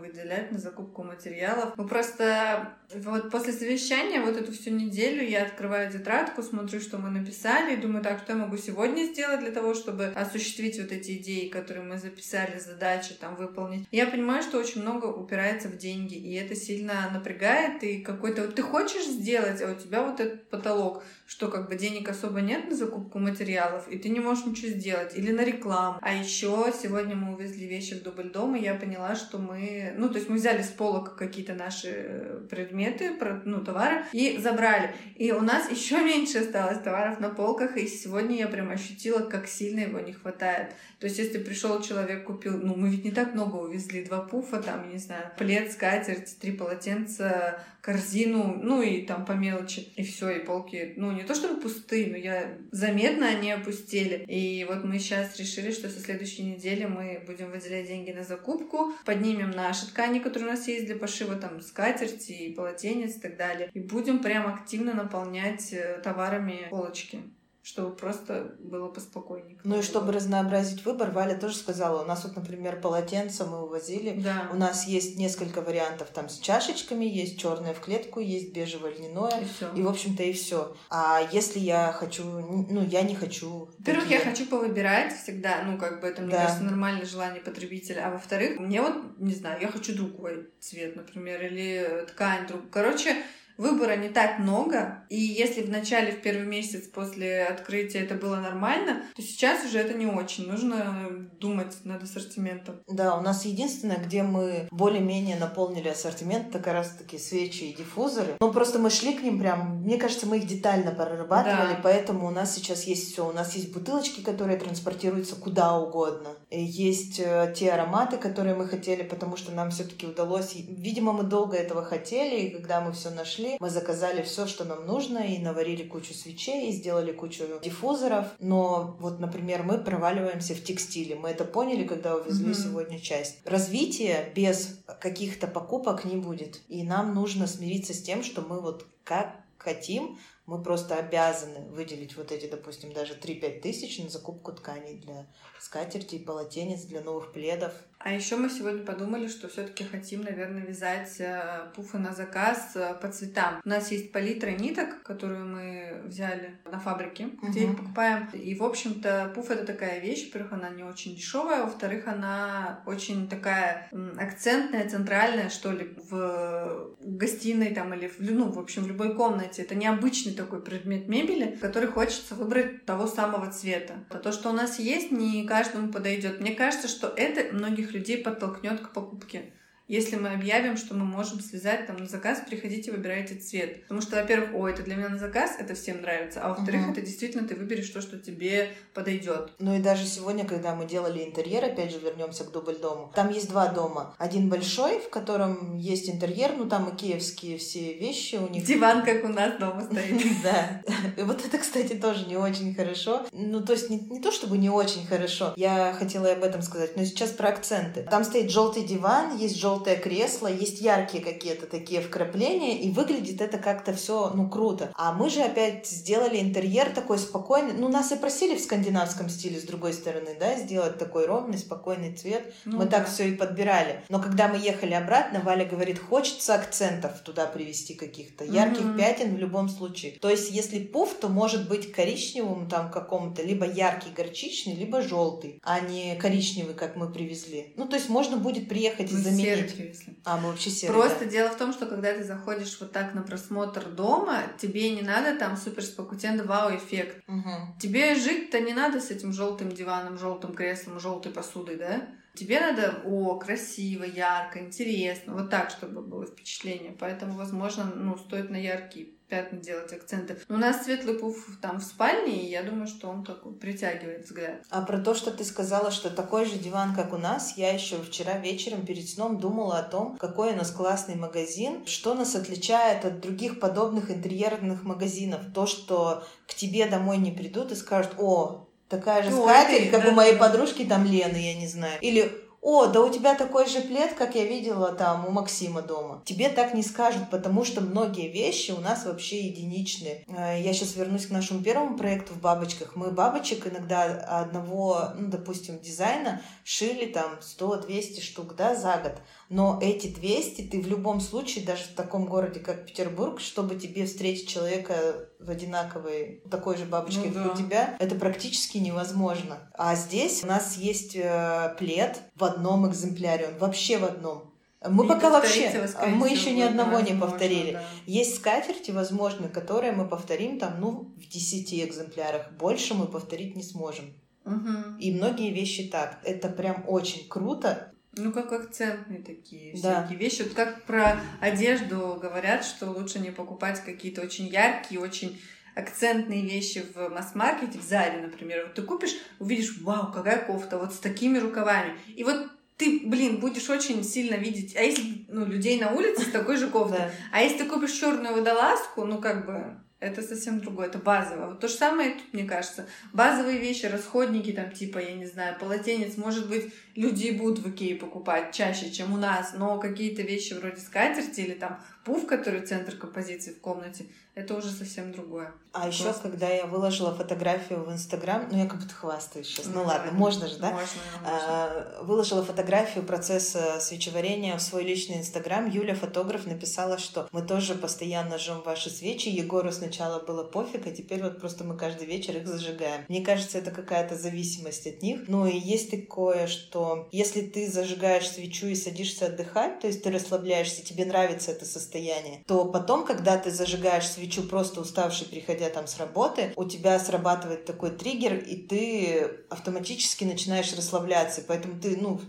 выделять 0.00 0.52
на 0.52 0.58
закупку 0.58 1.02
материалов. 1.02 1.74
Мы 1.76 1.86
просто 1.86 2.74
вот 2.94 3.30
после 3.30 3.52
совещания 3.52 4.20
вот 4.20 4.36
эту 4.36 4.52
всю 4.52 4.70
неделю 4.70 5.26
я 5.26 5.42
открываю 5.42 5.90
тетрадку, 5.90 6.42
смотрю, 6.42 6.80
что 6.80 6.98
мы 6.98 7.10
написали, 7.10 7.74
и 7.74 7.76
думаю, 7.76 8.02
так, 8.02 8.20
что 8.20 8.32
я 8.32 8.38
могу 8.38 8.56
сегодня 8.56 9.04
сделать 9.04 9.40
для 9.40 9.50
того, 9.50 9.74
чтобы 9.74 10.06
осуществить 10.06 10.78
вот 10.78 10.92
эти 10.92 11.16
идеи, 11.16 11.48
которые 11.48 11.84
мы 11.84 11.98
записали, 11.98 12.58
задачи 12.58 13.14
там 13.14 13.34
выполнить. 13.36 13.86
Я 13.90 14.06
понимаю, 14.06 14.42
что 14.42 14.58
очень 14.58 14.82
много 14.82 15.06
упирается 15.06 15.68
в 15.68 15.76
деньги, 15.76 16.14
и 16.14 16.34
это 16.34 16.54
сильно 16.54 17.10
напрягает, 17.12 17.82
и 17.82 17.98
какой-то 17.98 18.42
вот 18.42 18.54
ты 18.54 18.62
хочешь 18.62 19.06
сделать, 19.06 19.60
а 19.60 19.72
у 19.72 19.74
тебя 19.74 20.02
вот 20.04 20.20
этот 20.20 20.48
потолок, 20.48 21.02
что 21.26 21.48
как 21.48 21.68
бы 21.68 21.76
денег 21.76 22.08
особо 22.08 22.40
нет 22.40 22.68
на 22.68 22.76
закупку 22.76 23.18
материалов, 23.18 23.88
и 23.88 23.98
ты 23.98 24.08
не 24.08 24.20
можешь 24.20 24.46
ничего 24.46 24.68
сделать, 24.68 25.16
или 25.16 25.32
на 25.32 25.44
рекламу. 25.44 25.98
А 26.00 26.14
еще 26.14 26.72
сегодня 26.80 27.16
мы 27.16 27.34
увезли 27.34 27.66
вещи 27.66 27.87
вещи 27.88 28.00
в 28.00 28.02
дубль 28.02 28.30
дома, 28.30 28.58
я 28.58 28.74
поняла, 28.74 29.14
что 29.14 29.38
мы... 29.38 29.94
Ну, 29.96 30.08
то 30.08 30.16
есть 30.16 30.28
мы 30.28 30.36
взяли 30.36 30.62
с 30.62 30.68
полок 30.68 31.16
какие-то 31.16 31.54
наши 31.54 31.88
э, 31.88 32.40
предметы, 32.50 33.12
ну, 33.44 33.64
товары, 33.64 34.04
и 34.12 34.38
забрали. 34.38 34.94
И 35.16 35.32
у 35.32 35.40
нас 35.40 35.70
еще 35.70 35.98
меньше 35.98 36.38
осталось 36.38 36.80
товаров 36.80 37.20
на 37.20 37.30
полках, 37.30 37.76
и 37.76 37.86
сегодня 37.86 38.36
я 38.36 38.48
прям 38.48 38.70
ощутила, 38.70 39.20
как 39.20 39.46
сильно 39.46 39.80
его 39.80 40.00
не 40.00 40.12
хватает. 40.12 40.70
То 40.98 41.06
есть 41.06 41.18
если 41.18 41.38
пришел 41.38 41.80
человек, 41.80 42.24
купил... 42.24 42.58
Ну, 42.58 42.74
мы 42.74 42.90
ведь 42.90 43.04
не 43.04 43.12
так 43.12 43.34
много 43.34 43.56
увезли. 43.56 44.04
Два 44.04 44.20
пуфа, 44.20 44.60
там, 44.60 44.90
не 44.90 44.98
знаю, 44.98 45.30
плед, 45.38 45.70
скатерть, 45.72 46.38
три 46.40 46.52
полотенца, 46.52 47.60
корзину, 47.80 48.58
ну 48.60 48.82
и 48.82 49.02
там 49.02 49.24
по 49.24 49.32
мелочи. 49.32 49.92
И 49.94 50.02
все, 50.02 50.30
и 50.30 50.44
полки, 50.44 50.94
ну, 50.96 51.12
не 51.12 51.22
то 51.22 51.34
чтобы 51.34 51.60
пустые, 51.60 52.08
но 52.08 52.16
я 52.16 52.58
заметно 52.72 53.28
они 53.28 53.52
опустили. 53.52 54.24
И 54.26 54.64
вот 54.68 54.84
мы 54.84 54.98
сейчас 54.98 55.38
решили, 55.38 55.70
что 55.70 55.88
со 55.88 56.00
следующей 56.00 56.42
недели 56.42 56.84
мы 56.84 57.22
будем 57.26 57.50
выделять 57.50 57.77
выделять 57.78 57.88
деньги 57.88 58.10
на 58.10 58.24
закупку, 58.24 58.92
поднимем 59.04 59.50
наши 59.50 59.88
ткани, 59.88 60.18
которые 60.18 60.48
у 60.48 60.52
нас 60.52 60.68
есть 60.68 60.86
для 60.86 60.96
пошива, 60.96 61.36
там, 61.36 61.60
скатерти, 61.60 62.52
полотенец 62.54 63.16
и 63.16 63.20
так 63.20 63.36
далее. 63.36 63.70
И 63.74 63.80
будем 63.80 64.20
прям 64.20 64.46
активно 64.46 64.94
наполнять 64.94 65.72
э, 65.72 66.00
товарами 66.02 66.66
полочки 66.70 67.22
чтобы 67.62 67.94
просто 67.94 68.54
было 68.58 68.88
поспокойнее. 68.88 69.58
Ну 69.64 69.78
и 69.78 69.82
чтобы 69.82 70.12
разнообразить 70.12 70.84
выбор, 70.84 71.10
Валя 71.10 71.36
тоже 71.36 71.56
сказала, 71.56 72.02
у 72.02 72.06
нас 72.06 72.24
вот, 72.24 72.36
например, 72.36 72.80
полотенца 72.80 73.44
мы 73.44 73.64
увозили, 73.64 74.20
да. 74.20 74.48
у 74.52 74.56
нас 74.56 74.86
есть 74.86 75.18
несколько 75.18 75.60
вариантов 75.60 76.08
там 76.08 76.28
с 76.28 76.38
чашечками, 76.38 77.04
есть 77.04 77.38
черное 77.38 77.74
в 77.74 77.80
клетку, 77.80 78.20
есть 78.20 78.52
бежевое 78.52 78.94
льняное, 78.94 79.44
и, 79.74 79.80
и 79.80 79.82
в 79.82 79.88
общем-то 79.88 80.22
и 80.22 80.32
все. 80.32 80.74
А 80.88 81.20
если 81.32 81.58
я 81.58 81.92
хочу, 81.92 82.24
ну 82.24 82.84
я 82.84 83.02
не 83.02 83.14
хочу. 83.14 83.68
Во-первых, 83.78 84.04
такие... 84.04 84.20
я 84.20 84.24
хочу 84.24 84.46
повыбирать 84.46 85.12
всегда, 85.14 85.62
ну 85.64 85.76
как 85.78 86.00
бы 86.00 86.06
это 86.06 86.22
мне 86.22 86.30
да. 86.30 86.44
кажется 86.44 86.64
нормальное 86.64 87.06
желание 87.06 87.42
потребителя, 87.42 88.06
а 88.06 88.10
во-вторых, 88.12 88.58
мне 88.58 88.80
вот 88.80 89.18
не 89.18 89.34
знаю, 89.34 89.60
я 89.60 89.68
хочу 89.68 89.94
другой 89.94 90.48
цвет, 90.60 90.96
например, 90.96 91.44
или 91.44 92.06
ткань, 92.08 92.46
друг, 92.46 92.70
короче 92.70 93.16
выбора 93.58 93.96
не 93.96 94.08
так 94.08 94.38
много, 94.38 95.04
и 95.10 95.20
если 95.20 95.62
в 95.62 95.70
начале, 95.70 96.12
в 96.12 96.22
первый 96.22 96.46
месяц 96.46 96.86
после 96.86 97.44
открытия 97.44 98.00
это 98.00 98.14
было 98.14 98.36
нормально, 98.36 99.02
то 99.14 99.20
сейчас 99.20 99.64
уже 99.64 99.78
это 99.78 99.94
не 99.94 100.06
очень. 100.06 100.48
Нужно 100.48 101.28
думать 101.40 101.76
над 101.84 102.02
ассортиментом. 102.02 102.76
Да, 102.86 103.18
у 103.18 103.20
нас 103.20 103.44
единственное, 103.44 103.98
где 103.98 104.22
мы 104.22 104.68
более-менее 104.70 105.36
наполнили 105.36 105.88
ассортимент, 105.88 106.48
это 106.48 106.60
как 106.60 106.72
раз-таки 106.72 107.18
свечи 107.18 107.64
и 107.64 107.74
диффузоры. 107.74 108.36
Ну, 108.40 108.52
просто 108.52 108.78
мы 108.78 108.90
шли 108.90 109.14
к 109.14 109.22
ним 109.22 109.40
прям, 109.40 109.82
мне 109.82 109.98
кажется, 109.98 110.26
мы 110.26 110.38
их 110.38 110.46
детально 110.46 110.92
прорабатывали, 110.92 111.74
да. 111.74 111.80
поэтому 111.82 112.28
у 112.28 112.30
нас 112.30 112.54
сейчас 112.54 112.84
есть 112.84 113.12
все. 113.12 113.28
У 113.28 113.32
нас 113.32 113.54
есть 113.56 113.72
бутылочки, 113.72 114.20
которые 114.20 114.56
транспортируются 114.56 115.34
куда 115.34 115.76
угодно. 115.76 116.28
И 116.50 116.62
есть 116.62 117.18
э, 117.18 117.52
те 117.56 117.72
ароматы, 117.72 118.18
которые 118.18 118.54
мы 118.54 118.68
хотели, 118.68 119.02
потому 119.02 119.36
что 119.36 119.50
нам 119.50 119.70
все-таки 119.70 120.06
удалось. 120.06 120.54
Видимо, 120.54 121.12
мы 121.12 121.24
долго 121.24 121.56
этого 121.56 121.84
хотели, 121.84 122.40
и 122.42 122.50
когда 122.50 122.80
мы 122.80 122.92
все 122.92 123.10
нашли, 123.10 123.47
мы 123.60 123.70
заказали 123.70 124.22
все, 124.22 124.46
что 124.46 124.64
нам 124.64 124.86
нужно, 124.86 125.18
и 125.18 125.38
наварили 125.38 125.84
кучу 125.84 126.14
свечей, 126.14 126.68
и 126.68 126.72
сделали 126.72 127.12
кучу 127.12 127.44
диффузоров. 127.62 128.26
Но 128.38 128.96
вот, 129.00 129.20
например, 129.20 129.62
мы 129.62 129.78
проваливаемся 129.78 130.54
в 130.54 130.62
текстиле. 130.62 131.14
Мы 131.14 131.30
это 131.30 131.44
поняли, 131.44 131.84
когда 131.84 132.16
увезли 132.16 132.52
mm-hmm. 132.52 132.62
сегодня 132.62 133.00
часть. 133.00 133.38
Развитие 133.44 134.32
без 134.34 134.80
каких-то 135.00 135.46
покупок 135.46 136.04
не 136.04 136.16
будет. 136.16 136.60
И 136.68 136.82
нам 136.82 137.14
нужно 137.14 137.46
смириться 137.46 137.94
с 137.94 138.02
тем, 138.02 138.22
что 138.22 138.42
мы 138.42 138.60
вот 138.60 138.86
как 139.04 139.36
хотим, 139.58 140.18
мы 140.46 140.62
просто 140.62 140.96
обязаны 140.96 141.68
выделить 141.72 142.16
вот 142.16 142.32
эти, 142.32 142.46
допустим, 142.46 142.92
даже 142.92 143.14
3-5 143.14 143.60
тысяч 143.60 143.98
на 143.98 144.08
закупку 144.08 144.52
тканей 144.52 144.96
для 144.96 145.26
скатерти, 145.60 146.18
полотенец, 146.18 146.82
для 146.82 147.00
новых 147.00 147.32
пледов. 147.32 147.72
А 148.00 148.12
еще 148.12 148.36
мы 148.36 148.48
сегодня 148.48 148.84
подумали, 148.84 149.26
что 149.26 149.48
все-таки 149.48 149.82
хотим, 149.82 150.22
наверное, 150.22 150.64
вязать 150.64 151.16
э, 151.18 151.66
пуфы 151.74 151.98
на 151.98 152.14
заказ 152.14 152.72
э, 152.76 152.94
по 153.02 153.08
цветам. 153.08 153.60
У 153.64 153.68
нас 153.68 153.90
есть 153.90 154.12
палитра 154.12 154.50
ниток, 154.50 155.02
которую 155.02 155.46
мы 155.46 156.02
взяли 156.04 156.58
на 156.70 156.78
фабрике, 156.78 157.26
угу. 157.26 157.48
где 157.48 157.64
их 157.64 157.76
покупаем. 157.76 158.28
И, 158.32 158.54
в 158.54 158.62
общем-то, 158.62 159.32
пуф 159.34 159.50
это 159.50 159.66
такая 159.66 159.98
вещь. 159.98 160.26
Во-первых, 160.26 160.52
она 160.52 160.68
не 160.68 160.84
очень 160.84 161.16
дешевая, 161.16 161.64
во-вторых, 161.64 162.06
она 162.06 162.84
очень 162.86 163.28
такая 163.28 163.90
акцентная, 164.16 164.88
центральная, 164.88 165.48
что 165.48 165.72
ли, 165.72 165.96
в 166.08 166.94
гостиной 167.00 167.74
там 167.74 167.92
или, 167.94 168.06
в, 168.06 168.20
ну, 168.20 168.52
в 168.52 168.60
общем, 168.60 168.84
в 168.84 168.88
любой 168.88 169.16
комнате. 169.16 169.62
Это 169.62 169.74
необычный 169.74 170.34
такой 170.34 170.62
предмет 170.62 171.08
мебели, 171.08 171.56
который 171.56 171.88
хочется 171.88 172.36
выбрать 172.36 172.84
того 172.84 173.08
самого 173.08 173.50
цвета. 173.50 173.94
А 174.10 174.18
то, 174.18 174.30
что 174.30 174.50
у 174.50 174.52
нас 174.52 174.78
есть, 174.78 175.10
не 175.10 175.47
каждому 175.48 175.90
подойдет. 175.90 176.40
Мне 176.40 176.54
кажется, 176.54 176.86
что 176.86 177.12
это 177.16 177.52
многих 177.54 177.92
людей 177.92 178.22
подтолкнет 178.22 178.80
к 178.80 178.92
покупке. 178.92 179.52
Если 179.88 180.16
мы 180.16 180.34
объявим, 180.34 180.76
что 180.76 180.94
мы 180.94 181.06
можем 181.06 181.40
связать 181.40 181.86
там 181.86 181.96
на 181.96 182.06
заказ, 182.06 182.42
приходите, 182.46 182.92
выбирайте 182.92 183.36
цвет. 183.36 183.82
Потому 183.82 184.02
что, 184.02 184.16
во-первых, 184.16 184.54
о, 184.54 184.68
это 184.68 184.82
для 184.82 184.96
меня 184.96 185.08
на 185.08 185.18
заказ, 185.18 185.52
это 185.58 185.74
всем 185.74 186.02
нравится, 186.02 186.42
а 186.42 186.50
во-вторых, 186.50 186.82
угу. 186.82 186.92
это 186.92 187.00
действительно 187.00 187.48
ты 187.48 187.54
выберешь 187.54 187.88
то, 187.88 188.02
что 188.02 188.18
тебе 188.18 188.70
подойдет. 188.92 189.52
Ну 189.58 189.74
и 189.74 189.80
даже 189.80 190.06
сегодня, 190.06 190.44
когда 190.44 190.74
мы 190.74 190.86
делали 190.86 191.24
интерьер, 191.24 191.64
опять 191.64 191.90
же 191.90 191.98
вернемся 192.00 192.44
к 192.44 192.52
дубль 192.52 192.76
дому, 192.76 193.10
там 193.14 193.30
есть 193.30 193.48
два 193.48 193.68
дома. 193.68 194.14
Один 194.18 194.50
большой, 194.50 195.00
в 195.00 195.08
котором 195.08 195.78
есть 195.78 196.10
интерьер, 196.10 196.52
ну 196.56 196.68
там 196.68 196.90
и 196.90 196.96
киевские 196.96 197.56
все 197.56 197.94
вещи 197.94 198.36
у 198.36 198.48
них. 198.48 198.64
Диван, 198.64 199.02
как 199.02 199.24
у 199.24 199.28
нас 199.28 199.58
дома 199.58 199.82
стоит. 199.82 200.22
Да. 200.42 200.82
Вот 201.16 201.44
это, 201.44 201.58
кстати, 201.58 201.94
тоже 201.94 202.26
не 202.26 202.36
очень 202.36 202.74
хорошо. 202.74 203.26
Ну, 203.32 203.60
то 203.60 203.72
есть 203.72 203.90
не, 203.90 203.98
не 203.98 204.20
то, 204.20 204.30
чтобы 204.30 204.58
не 204.58 204.70
очень 204.70 205.06
хорошо. 205.06 205.52
Я 205.56 205.94
хотела 205.98 206.30
об 206.30 206.44
этом 206.44 206.62
сказать, 206.62 206.96
но 206.96 207.04
сейчас 207.04 207.30
про 207.30 207.48
акценты. 207.48 208.02
Там 208.02 208.24
стоит 208.24 208.50
желтый 208.50 208.84
диван, 208.84 209.36
есть 209.36 209.56
желтый 209.56 209.77
желтое 209.78 209.96
кресло, 209.96 210.48
есть 210.48 210.80
яркие 210.80 211.22
какие-то 211.22 211.66
такие 211.66 212.00
вкрапления, 212.00 212.78
и 212.78 212.90
выглядит 212.90 213.40
это 213.40 213.58
как-то 213.58 213.92
все, 213.92 214.30
ну, 214.34 214.48
круто. 214.48 214.90
А 214.94 215.12
мы 215.12 215.30
же 215.30 215.40
опять 215.40 215.86
сделали 215.86 216.40
интерьер 216.40 216.90
такой 216.90 217.18
спокойный. 217.18 217.74
Ну, 217.74 217.88
нас 217.88 218.12
и 218.12 218.16
просили 218.16 218.56
в 218.56 218.60
скандинавском 218.60 219.28
стиле, 219.28 219.58
с 219.60 219.64
другой 219.64 219.92
стороны, 219.92 220.36
да, 220.38 220.56
сделать 220.56 220.98
такой 220.98 221.26
ровный, 221.26 221.58
спокойный 221.58 222.14
цвет. 222.14 222.52
Ну, 222.64 222.78
мы 222.78 222.84
да. 222.84 222.98
так 222.98 223.08
все 223.08 223.28
и 223.28 223.36
подбирали. 223.36 224.02
Но 224.08 224.20
когда 224.20 224.48
мы 224.48 224.58
ехали 224.58 224.94
обратно, 224.94 225.40
Валя 225.40 225.64
говорит, 225.64 225.98
хочется 225.98 226.54
акцентов 226.54 227.20
туда 227.20 227.46
привести 227.46 227.94
каких-то, 227.94 228.44
ярких 228.44 228.80
mm-hmm. 228.80 228.98
пятен 228.98 229.34
в 229.34 229.38
любом 229.38 229.68
случае. 229.68 230.12
То 230.20 230.30
есть, 230.30 230.50
если 230.50 230.80
пуф, 230.80 231.14
то 231.20 231.28
может 231.28 231.68
быть 231.68 231.92
коричневым 231.92 232.68
там 232.68 232.90
каком-то, 232.90 233.42
либо 233.42 233.66
яркий 233.66 234.10
горчичный, 234.10 234.74
либо 234.74 235.02
желтый, 235.02 235.60
а 235.62 235.80
не 235.80 236.16
коричневый, 236.16 236.74
как 236.74 236.96
мы 236.96 237.10
привезли. 237.10 237.72
Ну, 237.76 237.86
то 237.86 237.96
есть, 237.96 238.08
можно 238.08 238.36
будет 238.36 238.68
приехать 238.68 239.12
и 239.12 239.16
заменить 239.16 239.67
серый, 239.68 239.88
если. 239.88 240.16
А, 240.24 240.36
мы 240.36 240.48
вообще 240.50 240.70
серый, 240.70 240.94
Просто 240.94 241.24
да. 241.24 241.30
дело 241.30 241.50
в 241.50 241.56
том, 241.56 241.72
что 241.72 241.86
когда 241.86 242.12
ты 242.14 242.24
заходишь 242.24 242.78
вот 242.80 242.92
так 242.92 243.14
на 243.14 243.22
просмотр 243.22 243.88
дома, 243.88 244.42
тебе 244.58 244.90
не 244.90 245.02
надо 245.02 245.38
там 245.38 245.56
супер 245.56 245.82
спокутен 245.82 246.46
вау-эффект. 246.46 247.22
Угу. 247.28 247.78
Тебе 247.80 248.14
жить-то 248.14 248.60
не 248.60 248.72
надо 248.72 249.00
с 249.00 249.10
этим 249.10 249.32
желтым 249.32 249.72
диваном, 249.72 250.18
желтым 250.18 250.54
креслом, 250.54 251.00
желтой 251.00 251.32
посудой, 251.32 251.76
да? 251.76 252.08
Тебе 252.34 252.60
надо, 252.60 253.02
о, 253.04 253.36
красиво, 253.36 254.04
ярко, 254.04 254.60
интересно, 254.60 255.34
вот 255.34 255.50
так, 255.50 255.70
чтобы 255.70 256.02
было 256.02 256.24
впечатление. 256.24 256.94
Поэтому, 256.98 257.32
возможно, 257.32 257.84
ну, 257.84 258.16
стоит 258.16 258.48
на 258.50 258.56
яркий 258.56 259.17
пятна 259.28 259.58
делать 259.58 259.92
акценты. 259.92 260.38
Но 260.48 260.56
у 260.56 260.58
нас 260.58 260.84
светлый 260.84 261.14
пуф 261.14 261.46
там 261.60 261.80
в 261.80 261.84
спальне, 261.84 262.42
и 262.42 262.50
я 262.50 262.62
думаю, 262.62 262.86
что 262.86 263.08
он 263.08 263.24
такой 263.24 263.52
притягивает 263.52 264.24
взгляд. 264.24 264.62
А 264.70 264.82
про 264.82 264.98
то, 264.98 265.14
что 265.14 265.30
ты 265.30 265.44
сказала, 265.44 265.90
что 265.90 266.10
такой 266.10 266.46
же 266.46 266.58
диван, 266.58 266.94
как 266.94 267.12
у 267.12 267.18
нас, 267.18 267.56
я 267.56 267.72
еще 267.72 268.02
вчера 268.02 268.38
вечером 268.38 268.86
перед 268.86 269.08
сном 269.08 269.38
думала 269.38 269.78
о 269.78 269.82
том, 269.82 270.16
какой 270.18 270.52
у 270.52 270.56
нас 270.56 270.70
классный 270.70 271.16
магазин, 271.16 271.86
что 271.86 272.14
нас 272.14 272.34
отличает 272.34 273.04
от 273.04 273.20
других 273.20 273.60
подобных 273.60 274.10
интерьерных 274.10 274.82
магазинов. 274.84 275.40
То, 275.54 275.66
что 275.66 276.24
к 276.46 276.54
тебе 276.54 276.86
домой 276.86 277.18
не 277.18 277.30
придут 277.30 277.72
и 277.72 277.76
скажут, 277.76 278.12
о, 278.18 278.66
такая 278.88 279.22
же 279.22 279.30
скатерть, 279.30 279.90
как 279.90 280.04
да, 280.04 280.10
у 280.10 280.12
моей 280.12 280.32
да. 280.32 280.38
подружки 280.38 280.84
там 280.84 281.04
Лены, 281.04 281.36
я 281.36 281.54
не 281.54 281.68
знаю. 281.68 281.98
Или 282.00 282.32
о, 282.70 282.86
да 282.86 283.00
у 283.00 283.08
тебя 283.08 283.34
такой 283.34 283.66
же 283.66 283.80
плед, 283.80 284.12
как 284.12 284.34
я 284.34 284.44
видела 284.44 284.92
там 284.92 285.26
у 285.26 285.30
Максима 285.30 285.80
дома. 285.80 286.20
Тебе 286.26 286.50
так 286.50 286.74
не 286.74 286.82
скажут, 286.82 287.30
потому 287.30 287.64
что 287.64 287.80
многие 287.80 288.28
вещи 288.28 288.72
у 288.72 288.80
нас 288.82 289.06
вообще 289.06 289.46
единичные. 289.46 290.26
Э, 290.28 290.60
я 290.60 290.74
сейчас 290.74 290.94
вернусь 290.94 291.24
к 291.24 291.30
нашему 291.30 291.62
первому 291.62 291.96
проекту 291.96 292.34
в 292.34 292.42
бабочках. 292.42 292.94
Мы 292.94 293.10
бабочек 293.10 293.66
иногда 293.66 294.02
одного, 294.42 295.14
ну, 295.16 295.28
допустим, 295.28 295.80
дизайна 295.80 296.42
шили 296.62 297.06
там 297.06 297.38
100-200 297.40 298.20
штук, 298.20 298.54
да, 298.54 298.74
за 298.74 298.98
год. 298.98 299.14
Но 299.48 299.78
эти 299.80 300.08
200 300.08 300.68
ты 300.68 300.82
в 300.82 300.88
любом 300.88 301.22
случае, 301.22 301.64
даже 301.64 301.84
в 301.84 301.94
таком 301.94 302.26
городе, 302.26 302.60
как 302.60 302.84
Петербург, 302.84 303.40
чтобы 303.40 303.76
тебе 303.76 304.04
встретить 304.04 304.46
человека 304.46 305.27
в 305.38 305.50
одинаковой 305.50 306.42
такой 306.50 306.76
же 306.76 306.84
бабочке, 306.84 307.28
ну, 307.28 307.34
как 307.34 307.44
да. 307.44 307.52
у 307.52 307.56
тебя, 307.56 307.96
это 307.98 308.14
практически 308.16 308.78
невозможно. 308.78 309.58
А 309.74 309.94
здесь 309.94 310.42
у 310.42 310.46
нас 310.46 310.76
есть 310.76 311.14
э, 311.14 311.74
плед 311.78 312.20
в 312.34 312.44
одном 312.44 312.88
экземпляре, 312.88 313.48
он 313.48 313.58
вообще 313.58 313.98
в 313.98 314.04
одном. 314.04 314.52
Мы 314.86 315.06
и 315.06 315.08
пока 315.08 315.30
вообще, 315.30 315.88
мы 316.06 316.28
еще 316.28 316.52
ни 316.52 316.60
одного 316.60 317.00
не 317.00 317.12
повторили. 317.12 317.72
Да. 317.72 317.82
Есть 318.06 318.36
скатерти, 318.36 318.92
возможно, 318.92 319.48
которые 319.48 319.92
мы 319.92 320.06
повторим 320.06 320.58
там, 320.58 320.80
ну, 320.80 321.12
в 321.16 321.28
10 321.28 321.74
экземплярах. 321.74 322.52
Больше 322.52 322.94
мы 322.94 323.06
повторить 323.06 323.56
не 323.56 323.62
сможем. 323.64 324.14
Угу. 324.44 324.98
И 325.00 325.12
многие 325.12 325.50
вещи 325.50 325.88
так. 325.88 326.20
Это 326.22 326.48
прям 326.48 326.84
очень 326.86 327.28
круто. 327.28 327.92
Ну, 328.18 328.32
как 328.32 328.52
акцентные 328.52 329.22
такие 329.22 329.72
да. 329.80 330.02
всякие 330.04 330.18
вещи. 330.18 330.42
Вот 330.42 330.54
как 330.54 330.82
про 330.84 331.20
одежду 331.40 332.18
говорят, 332.20 332.64
что 332.64 332.90
лучше 332.90 333.18
не 333.18 333.30
покупать 333.30 333.82
какие-то 333.84 334.22
очень 334.22 334.48
яркие, 334.48 335.00
очень 335.00 335.40
акцентные 335.74 336.42
вещи 336.42 336.84
в 336.94 337.08
масс-маркете, 337.08 337.78
в 337.78 337.82
Заре, 337.82 338.20
например. 338.20 338.64
Вот 338.64 338.74
ты 338.74 338.82
купишь, 338.82 339.14
увидишь, 339.38 339.78
вау, 339.80 340.12
какая 340.12 340.44
кофта, 340.44 340.78
вот 340.78 340.92
с 340.92 340.98
такими 340.98 341.38
рукавами. 341.38 341.96
И 342.16 342.24
вот 342.24 342.48
ты, 342.76 343.02
блин, 343.04 343.40
будешь 343.40 343.68
очень 343.68 344.02
сильно 344.04 344.34
видеть, 344.34 344.76
а 344.76 344.80
если, 344.80 345.24
ну, 345.28 345.44
людей 345.44 345.80
на 345.80 345.90
улице 345.90 346.22
с 346.22 346.30
такой 346.30 346.56
же 346.56 346.68
кофтой, 346.68 347.10
а 347.32 347.42
если 347.42 347.58
ты 347.58 347.64
купишь 347.64 347.92
черную 347.92 348.34
водолазку, 348.34 349.04
ну, 349.04 349.20
как 349.20 349.46
бы, 349.46 349.80
это 350.00 350.22
совсем 350.22 350.60
другое, 350.60 350.86
это 350.86 350.98
базово. 350.98 351.48
Вот 351.48 351.60
то 351.60 351.68
же 351.68 351.74
самое 351.74 352.12
тут, 352.12 352.32
мне 352.32 352.44
кажется. 352.44 352.86
Базовые 353.12 353.58
вещи, 353.58 353.86
расходники, 353.86 354.52
там, 354.52 354.70
типа, 354.70 354.98
я 354.98 355.14
не 355.14 355.26
знаю, 355.26 355.58
полотенец, 355.58 356.16
может 356.16 356.48
быть, 356.48 356.72
люди 356.94 357.30
будут 357.30 357.58
в 357.58 357.70
Икее 357.70 357.96
покупать 357.96 358.54
чаще, 358.54 358.90
чем 358.90 359.12
у 359.12 359.16
нас, 359.16 359.54
но 359.56 359.78
какие-то 359.78 360.22
вещи 360.22 360.54
вроде 360.54 360.80
скатерти 360.80 361.40
или 361.40 361.54
там 361.54 361.80
пуф, 362.08 362.26
который 362.26 362.62
центр 362.62 362.96
композиции 362.96 363.52
в 363.52 363.60
комнате, 363.60 364.06
это 364.34 364.54
уже 364.54 364.70
совсем 364.70 365.12
другое. 365.12 365.52
А 365.72 365.88
еще, 365.88 366.12
когда 366.22 366.48
я 366.48 366.66
выложила 366.66 367.14
фотографию 367.14 367.84
в 367.84 367.92
Инстаграм, 367.92 368.48
ну 368.50 368.56
я 368.56 368.66
как 368.66 368.80
будто 368.80 368.94
хвастаюсь 368.94 369.48
сейчас, 369.48 369.66
ну, 369.66 369.80
ну 369.80 369.82
ладно, 369.84 370.12
можно 370.12 370.46
же, 370.46 370.58
да? 370.58 370.70
Можно, 370.70 370.86
можно. 371.20 371.28
А, 371.28 372.02
выложила 372.02 372.44
фотографию 372.44 373.04
процесса 373.04 373.78
свечеварения 373.80 374.56
в 374.56 374.62
свой 374.62 374.84
личный 374.84 375.18
Инстаграм. 375.18 375.68
Юля, 375.68 375.94
фотограф, 375.94 376.46
написала, 376.46 376.98
что 376.98 377.28
мы 377.32 377.42
тоже 377.42 377.74
постоянно 377.74 378.38
жжем 378.38 378.62
ваши 378.62 378.90
свечи. 378.90 379.28
Егору 379.28 379.70
сначала 379.72 380.20
было 380.20 380.44
пофиг, 380.44 380.86
а 380.86 380.90
теперь 380.90 381.22
вот 381.22 381.40
просто 381.40 381.64
мы 381.64 381.76
каждый 381.76 382.06
вечер 382.06 382.36
их 382.36 382.46
зажигаем. 382.46 383.04
Мне 383.08 383.24
кажется, 383.24 383.58
это 383.58 383.70
какая-то 383.70 384.16
зависимость 384.16 384.86
от 384.86 385.02
них. 385.02 385.22
Ну 385.28 385.46
и 385.46 385.58
есть 385.58 385.90
такое, 385.90 386.46
что 386.46 387.08
если 387.12 387.42
ты 387.42 387.70
зажигаешь 387.70 388.30
свечу 388.30 388.66
и 388.66 388.74
садишься 388.74 389.26
отдыхать, 389.26 389.80
то 389.80 389.86
есть 389.88 390.02
ты 390.02 390.10
расслабляешься, 390.10 390.84
тебе 390.84 391.04
нравится 391.04 391.50
это 391.50 391.66
состояние, 391.66 391.97
состояние, 391.98 392.44
то 392.46 392.64
потом, 392.64 393.04
когда 393.04 393.36
ты 393.36 393.50
зажигаешь 393.50 394.08
свечу, 394.08 394.42
просто 394.42 394.80
уставший, 394.80 395.26
приходя 395.26 395.68
там 395.68 395.86
с 395.86 395.98
работы, 395.98 396.52
у 396.56 396.64
тебя 396.64 396.98
срабатывает 396.98 397.64
такой 397.64 397.90
триггер, 397.90 398.36
и 398.36 398.56
ты 398.56 399.30
автоматически 399.50 400.24
начинаешь 400.24 400.72
расслабляться. 400.74 401.42
Поэтому 401.46 401.80
ты, 401.80 401.96
ну, 401.96 402.20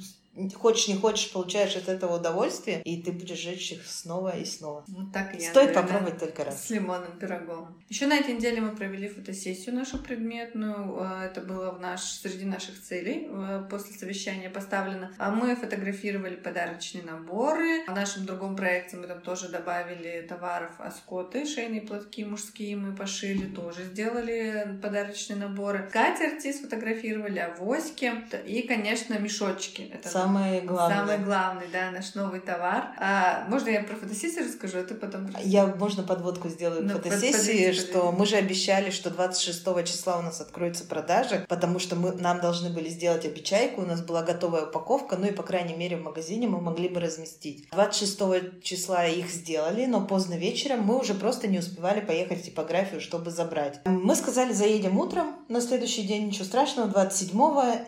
хочешь 0.56 0.88
не 0.88 0.96
хочешь, 0.96 1.32
получаешь 1.32 1.76
от 1.76 1.90
этого 1.90 2.18
удовольствие, 2.18 2.82
и 2.84 3.02
ты 3.02 3.12
будешь 3.12 3.40
жечь 3.40 3.72
их 3.72 3.86
снова 3.86 4.38
и 4.38 4.46
снова. 4.46 4.84
Вот 4.88 5.12
так 5.12 5.36
и 5.36 5.42
я. 5.42 5.50
Стоит 5.50 5.68
наверное, 5.68 5.84
попробовать 5.84 6.20
только 6.20 6.44
раз. 6.44 6.68
С 6.68 6.70
лимонным 6.70 7.18
пирогом. 7.20 7.76
Еще 7.90 8.08
на 8.08 8.18
этой 8.18 8.36
неделе 8.36 8.62
мы 8.62 8.76
провели 8.76 9.08
фотосессию 9.08 9.76
нашу 9.76 9.98
предметную. 9.98 10.98
Э, 11.00 11.26
это 11.26 11.42
было 11.42 11.72
в 11.72 11.80
наш, 11.80 12.02
среди 12.02 12.46
наших 12.46 12.82
целей. 12.82 13.28
Э, 13.30 13.66
после 13.70 13.94
совещания 13.96 14.50
поставлено. 14.50 15.14
А 15.18 15.32
мы 15.32 15.56
фотографировали 15.56 16.36
подарочные 16.36 17.04
наборы. 17.04 17.86
В 17.86 17.96
нашем 17.96 18.26
другом 18.26 18.56
проекте 18.56 18.98
мы 18.98 19.08
там 19.08 19.22
тоже 19.22 19.50
добавили 19.50 20.26
товаров 20.28 20.72
оскоты, 20.80 21.46
шейные 21.46 21.82
платки 21.82 22.24
мужские 22.24 22.76
мы 22.76 22.96
пошили, 22.96 23.46
тоже 23.46 23.84
сделали 23.84 24.80
подарочные 24.82 25.38
наборы. 25.38 25.88
Скатерти 25.90 26.52
сфотографировали, 26.52 27.40
авоськи 27.40 28.12
и, 28.46 28.62
конечно, 28.64 29.18
мешочки. 29.18 29.90
Это 29.94 30.10
Сам 30.10 30.29
Самый 30.30 30.62
главный. 30.62 30.96
Самый 30.96 31.18
главный, 31.18 31.66
да, 31.74 31.92
наш 31.92 32.14
новый 32.14 32.40
товар. 32.40 32.92
А, 33.00 33.46
можно 33.48 33.70
я 33.70 33.84
про 33.84 33.96
фотосессию 33.96 34.46
расскажу, 34.46 34.80
а 34.80 34.84
ты 34.84 34.94
потом... 34.94 35.28
Я, 35.44 35.66
можно 35.66 36.04
подводку 36.04 36.50
сделаю 36.50 36.84
ну, 36.84 36.94
фотосессии, 36.94 37.68
под, 37.68 37.76
что 37.76 38.12
мы 38.12 38.26
же 38.26 38.36
обещали, 38.36 38.92
что 38.92 39.10
26 39.10 39.86
числа 39.86 40.20
у 40.20 40.22
нас 40.22 40.40
откроется 40.40 40.86
продажа, 40.86 41.46
потому 41.50 41.80
что 41.80 41.96
мы, 41.96 42.12
нам 42.14 42.42
должны 42.42 42.70
были 42.70 42.90
сделать 42.90 43.26
обечайку, 43.26 43.82
у 43.82 43.86
нас 43.86 44.02
была 44.02 44.22
готовая 44.22 44.66
упаковка, 44.66 45.18
ну 45.18 45.28
и, 45.28 45.32
по 45.32 45.44
крайней 45.44 45.76
мере, 45.76 45.98
в 45.98 46.04
магазине 46.04 46.48
мы 46.48 46.62
могли 46.62 46.90
бы 46.90 47.00
разместить. 47.00 47.68
26 47.72 48.62
числа 48.62 49.06
их 49.06 49.30
сделали, 49.32 49.86
но 49.86 50.06
поздно 50.06 50.36
вечером 50.36 50.82
мы 50.82 51.00
уже 51.00 51.14
просто 51.16 51.48
не 51.48 51.60
успевали 51.60 52.02
поехать 52.02 52.42
в 52.42 52.46
типографию, 52.46 53.02
чтобы 53.02 53.32
забрать. 53.32 53.82
Мы 53.86 54.16
сказали, 54.16 54.54
заедем 54.54 54.98
утром 55.00 55.36
на 55.48 55.60
следующий 55.62 56.04
день, 56.04 56.28
ничего 56.28 56.46
страшного, 56.46 56.88
27 56.88 57.40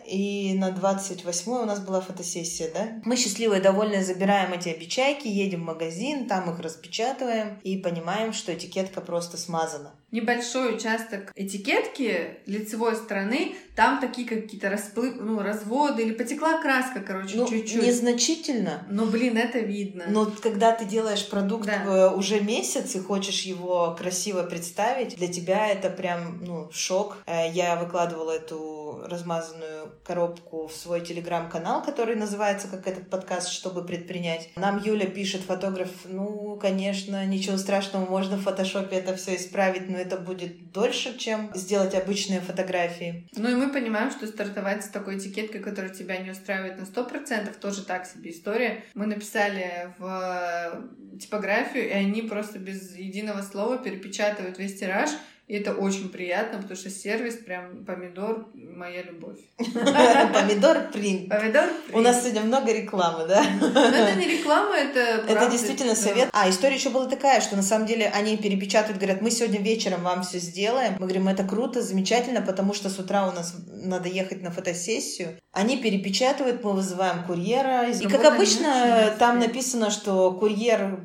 и 0.06 0.54
на 0.58 0.72
28 0.72 1.52
у 1.52 1.64
нас 1.64 1.80
была 1.80 2.00
фотосессия 2.00 2.21
фотосессия, 2.22 2.70
да? 2.72 3.00
Мы 3.04 3.16
счастливые, 3.16 3.60
довольные, 3.60 4.02
забираем 4.02 4.52
эти 4.52 4.68
обечайки, 4.68 5.26
едем 5.26 5.62
в 5.62 5.66
магазин, 5.66 6.26
там 6.26 6.50
их 6.50 6.60
распечатываем 6.60 7.58
и 7.62 7.76
понимаем, 7.76 8.32
что 8.32 8.54
этикетка 8.54 9.00
просто 9.00 9.36
смазана 9.36 9.92
небольшой 10.12 10.76
участок 10.76 11.32
этикетки 11.34 12.36
лицевой 12.46 12.94
стороны, 12.94 13.56
там 13.74 13.98
такие 13.98 14.28
какие-то 14.28 14.68
расплыв, 14.68 15.14
ну, 15.18 15.40
разводы 15.40 16.02
или 16.02 16.12
потекла 16.12 16.60
краска, 16.60 17.00
короче, 17.00 17.38
ну, 17.38 17.48
чуть-чуть. 17.48 17.82
Незначительно. 17.82 18.86
Но, 18.90 19.06
блин, 19.06 19.38
это 19.38 19.58
видно. 19.58 20.04
Но 20.08 20.30
когда 20.42 20.72
ты 20.72 20.84
делаешь 20.84 21.26
продукт 21.28 21.66
да. 21.66 22.12
уже 22.12 22.40
месяц 22.40 22.94
и 22.94 23.00
хочешь 23.00 23.42
его 23.42 23.96
красиво 23.98 24.42
представить, 24.42 25.16
для 25.16 25.28
тебя 25.28 25.66
это 25.68 25.88
прям, 25.88 26.44
ну, 26.44 26.70
шок. 26.70 27.16
Э, 27.26 27.50
я 27.50 27.76
выкладывала 27.76 28.32
эту 28.32 28.81
размазанную 29.04 29.92
коробку 30.04 30.66
в 30.66 30.72
свой 30.72 31.00
телеграм-канал, 31.00 31.82
который 31.82 32.16
называется 32.16 32.68
как 32.68 32.86
этот 32.86 33.08
подкаст 33.08 33.48
«Чтобы 33.48 33.84
предпринять». 33.84 34.50
Нам 34.56 34.80
Юля 34.82 35.06
пишет, 35.06 35.42
фотограф, 35.42 35.88
ну, 36.04 36.56
конечно, 36.60 37.24
ничего 37.26 37.56
страшного, 37.56 38.08
можно 38.08 38.36
в 38.36 38.42
фотошопе 38.42 38.96
это 38.96 39.16
все 39.16 39.36
исправить, 39.36 39.88
но 39.88 39.98
это 39.98 40.16
будет 40.16 40.72
дольше, 40.72 41.16
чем 41.18 41.50
сделать 41.54 41.94
обычные 41.94 42.40
фотографии. 42.40 43.28
Ну 43.36 43.50
и 43.50 43.54
мы 43.54 43.72
понимаем, 43.72 44.10
что 44.10 44.26
стартовать 44.26 44.84
с 44.84 44.88
такой 44.88 45.18
этикеткой, 45.18 45.60
которая 45.60 45.92
тебя 45.92 46.18
не 46.18 46.30
устраивает 46.30 46.78
на 46.78 46.84
100%, 46.84 47.58
тоже 47.60 47.84
так 47.84 48.06
себе 48.06 48.30
история. 48.30 48.84
Мы 48.94 49.06
написали 49.06 49.94
в 49.98 50.90
типографию, 51.20 51.88
и 51.88 51.92
они 51.92 52.22
просто 52.22 52.58
без 52.58 52.96
единого 52.96 53.42
слова 53.42 53.78
перепечатывают 53.78 54.58
весь 54.58 54.78
тираж, 54.78 55.10
и 55.48 55.56
это 55.56 55.74
очень 55.74 56.08
приятно, 56.08 56.58
потому 56.58 56.76
что 56.76 56.88
сервис 56.88 57.34
прям 57.34 57.84
помидор 57.84 58.46
моя 58.54 59.02
любовь. 59.02 59.38
Помидор 59.58 60.90
принт. 60.92 61.28
Помидор 61.28 61.68
У 61.92 62.00
нас 62.00 62.22
сегодня 62.22 62.42
много 62.42 62.72
рекламы, 62.72 63.26
да? 63.26 63.44
Но 63.60 63.66
это 63.66 64.18
не 64.18 64.38
реклама, 64.38 64.76
это 64.76 65.00
Это 65.28 65.50
действительно 65.50 65.96
совет. 65.96 66.28
А, 66.32 66.48
история 66.48 66.76
еще 66.76 66.90
была 66.90 67.06
такая, 67.06 67.40
что 67.40 67.56
на 67.56 67.62
самом 67.62 67.86
деле 67.86 68.10
они 68.14 68.36
перепечатывают, 68.36 68.98
говорят, 68.98 69.20
мы 69.20 69.30
сегодня 69.30 69.60
вечером 69.60 70.04
вам 70.04 70.22
все 70.22 70.38
сделаем. 70.38 70.92
Мы 70.94 71.06
говорим, 71.06 71.28
это 71.28 71.42
круто, 71.44 71.82
замечательно, 71.82 72.40
потому 72.40 72.72
что 72.72 72.88
с 72.88 72.98
утра 72.98 73.28
у 73.28 73.32
нас 73.32 73.54
надо 73.66 74.08
ехать 74.08 74.42
на 74.42 74.52
фотосессию. 74.52 75.38
Они 75.52 75.76
перепечатывают, 75.76 76.62
мы 76.62 76.72
вызываем 76.72 77.24
курьера. 77.24 77.90
И, 77.90 78.06
как 78.06 78.24
обычно, 78.24 79.14
там 79.18 79.40
написано, 79.40 79.90
что 79.90 80.32
курьер... 80.32 81.00